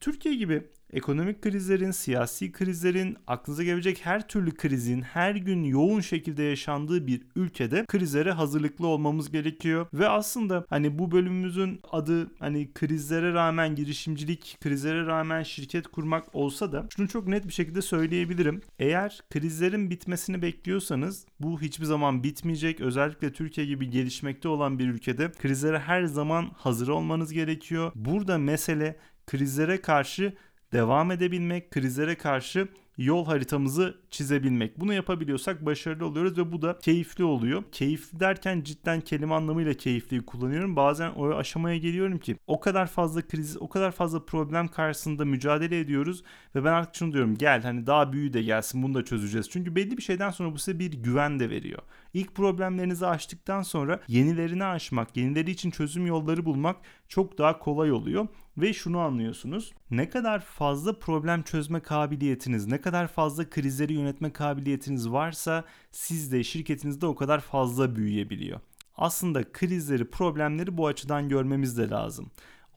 Türkiye 0.00 0.34
gibi 0.34 0.62
ekonomik 0.92 1.42
krizlerin, 1.42 1.90
siyasi 1.90 2.52
krizlerin, 2.52 3.16
aklınıza 3.26 3.62
gelecek 3.62 4.00
her 4.06 4.28
türlü 4.28 4.54
krizin 4.54 5.02
her 5.02 5.34
gün 5.34 5.64
yoğun 5.64 6.00
şekilde 6.00 6.42
yaşandığı 6.42 7.06
bir 7.06 7.22
ülkede 7.36 7.84
krizlere 7.86 8.32
hazırlıklı 8.32 8.86
olmamız 8.86 9.30
gerekiyor. 9.30 9.86
Ve 9.94 10.08
aslında 10.08 10.64
hani 10.68 10.98
bu 10.98 11.10
bölümümüzün 11.10 11.80
adı 11.90 12.30
hani 12.38 12.72
krizlere 12.74 13.32
rağmen 13.32 13.74
girişimcilik, 13.74 14.56
krizlere 14.60 15.06
rağmen 15.06 15.42
şirket 15.42 15.88
kurmak 15.88 16.34
olsa 16.34 16.72
da 16.72 16.86
şunu 16.96 17.08
çok 17.08 17.28
net 17.28 17.46
bir 17.48 17.52
şekilde 17.52 17.82
söyleyebilirim. 17.82 18.60
Eğer 18.78 19.20
krizlerin 19.30 19.90
bitmesini 19.90 20.42
bekliyorsanız 20.42 21.26
bu 21.40 21.60
hiçbir 21.60 21.84
zaman 21.84 22.22
bitmeyecek. 22.22 22.80
Özellikle 22.80 23.32
Türkiye 23.32 23.66
gibi 23.66 23.90
gelişmekte 23.90 24.48
olan 24.48 24.78
bir 24.78 24.88
ülkede 24.88 25.32
krizlere 25.32 25.78
her 25.78 26.04
zaman 26.04 26.50
hazır 26.54 26.88
olmanız 26.88 27.32
gerekiyor. 27.32 27.92
Burada 27.94 28.38
mesele 28.38 28.96
krizlere 29.26 29.80
karşı 29.80 30.32
devam 30.72 31.10
edebilmek, 31.10 31.70
krizlere 31.70 32.14
karşı 32.14 32.68
yol 32.98 33.26
haritamızı 33.26 33.94
çizebilmek. 34.10 34.80
Bunu 34.80 34.94
yapabiliyorsak 34.94 35.66
başarılı 35.66 36.06
oluyoruz 36.06 36.38
ve 36.38 36.52
bu 36.52 36.62
da 36.62 36.78
keyifli 36.78 37.24
oluyor. 37.24 37.64
Keyifli 37.72 38.20
derken 38.20 38.62
cidden 38.62 39.00
kelime 39.00 39.34
anlamıyla 39.34 39.74
keyifliyi 39.74 40.22
kullanıyorum. 40.22 40.76
Bazen 40.76 41.10
o 41.10 41.34
aşamaya 41.34 41.76
geliyorum 41.76 42.18
ki 42.18 42.36
o 42.46 42.60
kadar 42.60 42.86
fazla 42.86 43.22
kriz, 43.22 43.56
o 43.56 43.68
kadar 43.68 43.92
fazla 43.92 44.24
problem 44.24 44.68
karşısında 44.68 45.24
mücadele 45.24 45.80
ediyoruz 45.80 46.22
ve 46.54 46.64
ben 46.64 46.72
artık 46.72 46.94
şunu 46.94 47.12
diyorum 47.12 47.36
gel 47.36 47.62
hani 47.62 47.86
daha 47.86 48.12
büyüğü 48.12 48.32
de 48.32 48.42
gelsin 48.42 48.82
bunu 48.82 48.94
da 48.94 49.04
çözeceğiz. 49.04 49.50
Çünkü 49.50 49.76
belli 49.76 49.96
bir 49.96 50.02
şeyden 50.02 50.30
sonra 50.30 50.52
bu 50.52 50.58
size 50.58 50.78
bir 50.78 50.92
güven 50.92 51.40
de 51.40 51.50
veriyor. 51.50 51.82
İlk 52.14 52.34
problemlerinizi 52.34 53.06
aştıktan 53.06 53.62
sonra 53.62 54.00
yenilerini 54.08 54.64
aşmak, 54.64 55.16
yenileri 55.16 55.50
için 55.50 55.70
çözüm 55.70 56.06
yolları 56.06 56.44
bulmak 56.44 56.76
çok 57.08 57.38
daha 57.38 57.58
kolay 57.58 57.92
oluyor 57.92 58.28
ve 58.58 58.72
şunu 58.72 58.98
anlıyorsunuz. 58.98 59.72
Ne 59.90 60.10
kadar 60.10 60.40
fazla 60.40 60.98
problem 60.98 61.42
çözme 61.42 61.80
kabiliyetiniz, 61.80 62.66
ne 62.66 62.80
kadar 62.80 63.08
fazla 63.08 63.50
krizleri 63.50 63.92
yönetme 63.92 64.32
kabiliyetiniz 64.32 65.10
varsa 65.10 65.64
siz 65.92 66.32
de 66.32 66.44
şirketinizde 66.44 67.06
o 67.06 67.14
kadar 67.14 67.40
fazla 67.40 67.96
büyüyebiliyor. 67.96 68.60
Aslında 68.96 69.52
krizleri, 69.52 70.10
problemleri 70.10 70.76
bu 70.76 70.86
açıdan 70.86 71.28
görmemiz 71.28 71.78
de 71.78 71.88
lazım. 71.88 72.30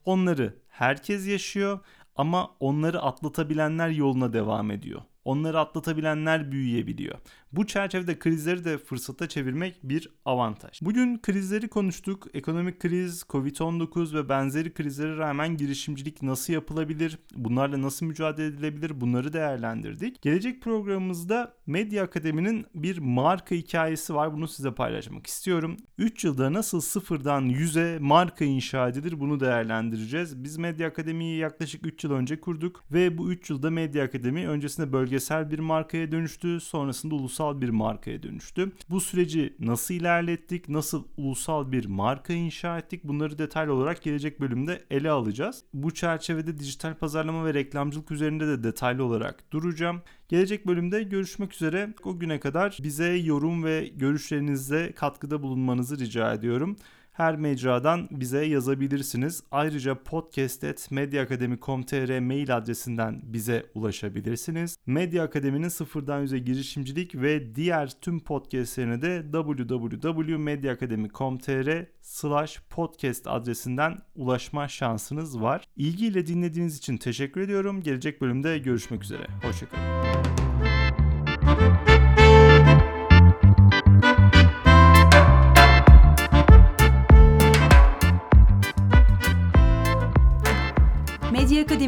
Onları 0.06 0.60
herkes 0.68 1.28
yaşıyor 1.28 1.80
ama 2.16 2.52
onları 2.60 3.02
atlatabilenler 3.02 3.90
yoluna 3.90 4.34
devam 4.34 4.72
ediyor. 4.72 5.02
Onları 5.26 5.60
atlatabilenler 5.60 6.52
büyüyebiliyor. 6.52 7.16
Bu 7.52 7.68
çerçevede 7.68 8.20
krizleri 8.20 8.66
de 8.66 8.78
fırsata 8.78 9.30
çevirmek 9.30 9.80
bir 9.84 10.10
avantaj. 10.26 10.82
Bugün 10.82 11.18
krizleri 11.18 11.68
konuştuk. 11.68 12.28
Ekonomik 12.34 12.80
kriz, 12.80 13.22
Covid-19 13.30 14.16
ve 14.16 14.30
benzeri 14.30 14.74
krizlere 14.74 15.18
rağmen 15.18 15.58
girişimcilik 15.58 16.22
nasıl 16.22 16.54
yapılabilir? 16.54 17.20
Bunlarla 17.36 17.82
nasıl 17.82 18.06
mücadele 18.06 18.48
edilebilir? 18.48 19.02
Bunları 19.02 19.34
değerlendirdik. 19.34 20.22
Gelecek 20.22 20.62
programımızda 20.62 21.54
Medya 21.66 22.04
Akademi'nin 22.04 22.66
bir 22.76 22.98
marka 22.98 23.56
hikayesi 23.56 24.16
var. 24.16 24.34
Bunu 24.34 24.48
size 24.48 24.72
paylaşmak 24.72 25.28
istiyorum. 25.28 25.78
3 25.98 26.24
yılda 26.24 26.54
nasıl 26.54 26.82
sıfırdan 26.82 27.50
100'e 27.50 28.00
marka 28.00 28.46
inşa 28.46 28.90
edilir 28.90 29.20
bunu 29.20 29.40
değerlendireceğiz. 29.40 30.44
Biz 30.44 30.58
Medya 30.58 30.88
Akademi'yi 30.88 31.38
yaklaşık 31.38 31.86
3 31.86 32.04
yıl 32.04 32.12
önce 32.12 32.40
kurduk 32.40 32.84
ve 32.92 33.18
bu 33.18 33.32
3 33.32 33.50
yılda 33.50 33.70
Medya 33.70 34.04
Akademi 34.04 34.48
öncesinde 34.48 34.94
bölgesel 35.14 35.52
bir 35.52 35.60
markaya 35.60 36.12
dönüştü. 36.12 36.60
Sonrasında 36.60 37.16
ulusal 37.16 37.62
bir 37.62 37.70
markaya 37.70 38.24
dönüştü. 38.24 38.72
Bu 38.90 39.02
süreci 39.02 39.54
nasıl 39.60 39.94
ilerlettik, 39.94 40.70
nasıl 40.70 41.04
ulusal 41.18 41.72
bir 41.72 41.86
marka 41.86 42.34
inşa 42.34 42.78
ettik 42.78 43.04
bunları 43.04 43.38
detaylı 43.38 43.74
olarak 43.74 44.02
gelecek 44.02 44.42
bölümde 44.42 44.82
ele 44.92 45.12
alacağız. 45.12 45.64
Bu 45.74 45.94
çerçevede 45.94 46.60
dijital 46.60 46.96
pazarlama 46.96 47.46
ve 47.46 47.54
reklamcılık 47.54 48.12
üzerinde 48.12 48.48
de 48.48 48.64
detaylı 48.64 49.04
olarak 49.04 49.52
duracağım. 49.52 50.02
Gelecek 50.30 50.68
bölümde 50.68 51.04
görüşmek 51.04 51.54
üzere. 51.54 51.94
O 52.04 52.20
güne 52.20 52.40
kadar 52.40 52.78
bize 52.84 53.16
yorum 53.16 53.64
ve 53.64 53.92
görüşlerinizle 53.96 54.92
katkıda 54.92 55.42
bulunmanızı 55.42 56.00
rica 56.00 56.34
ediyorum 56.34 56.78
her 57.14 57.36
mecradan 57.36 58.08
bize 58.12 58.46
yazabilirsiniz. 58.46 59.44
Ayrıca 59.52 60.04
podcast.medyaakademi.com.tr 60.04 62.20
mail 62.20 62.58
adresinden 62.58 63.22
bize 63.24 63.66
ulaşabilirsiniz. 63.76 64.78
Medya 64.86 65.24
Akademi'nin 65.24 65.68
sıfırdan 65.68 66.22
yüze 66.22 66.40
girişimcilik 66.40 67.16
ve 67.16 67.56
diğer 67.56 67.92
tüm 68.02 68.20
podcastlerine 68.20 69.02
de 69.02 69.26
www.medyaakademi.com.tr 69.32 71.86
slash 72.02 72.62
podcast 72.70 73.28
adresinden 73.28 74.02
ulaşma 74.16 74.68
şansınız 74.68 75.42
var. 75.42 75.68
İlgiyle 75.76 76.28
dinlediğiniz 76.28 76.78
için 76.78 76.98
teşekkür 76.98 77.42
ediyorum. 77.42 77.82
Gelecek 77.82 78.22
bölümde 78.22 78.58
görüşmek 78.58 79.04
üzere. 79.04 79.28
Hoşçakalın. 79.44 79.84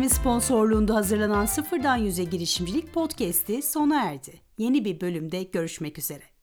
Akademi 0.05 0.21
sponsorluğunda 0.21 0.95
hazırlanan 0.95 1.45
Sıfırdan 1.45 1.97
Yüze 1.97 2.23
Girişimcilik 2.23 2.93
Podcast'i 2.93 3.61
sona 3.61 4.03
erdi. 4.03 4.33
Yeni 4.57 4.85
bir 4.85 5.01
bölümde 5.01 5.43
görüşmek 5.43 5.99
üzere. 5.99 6.34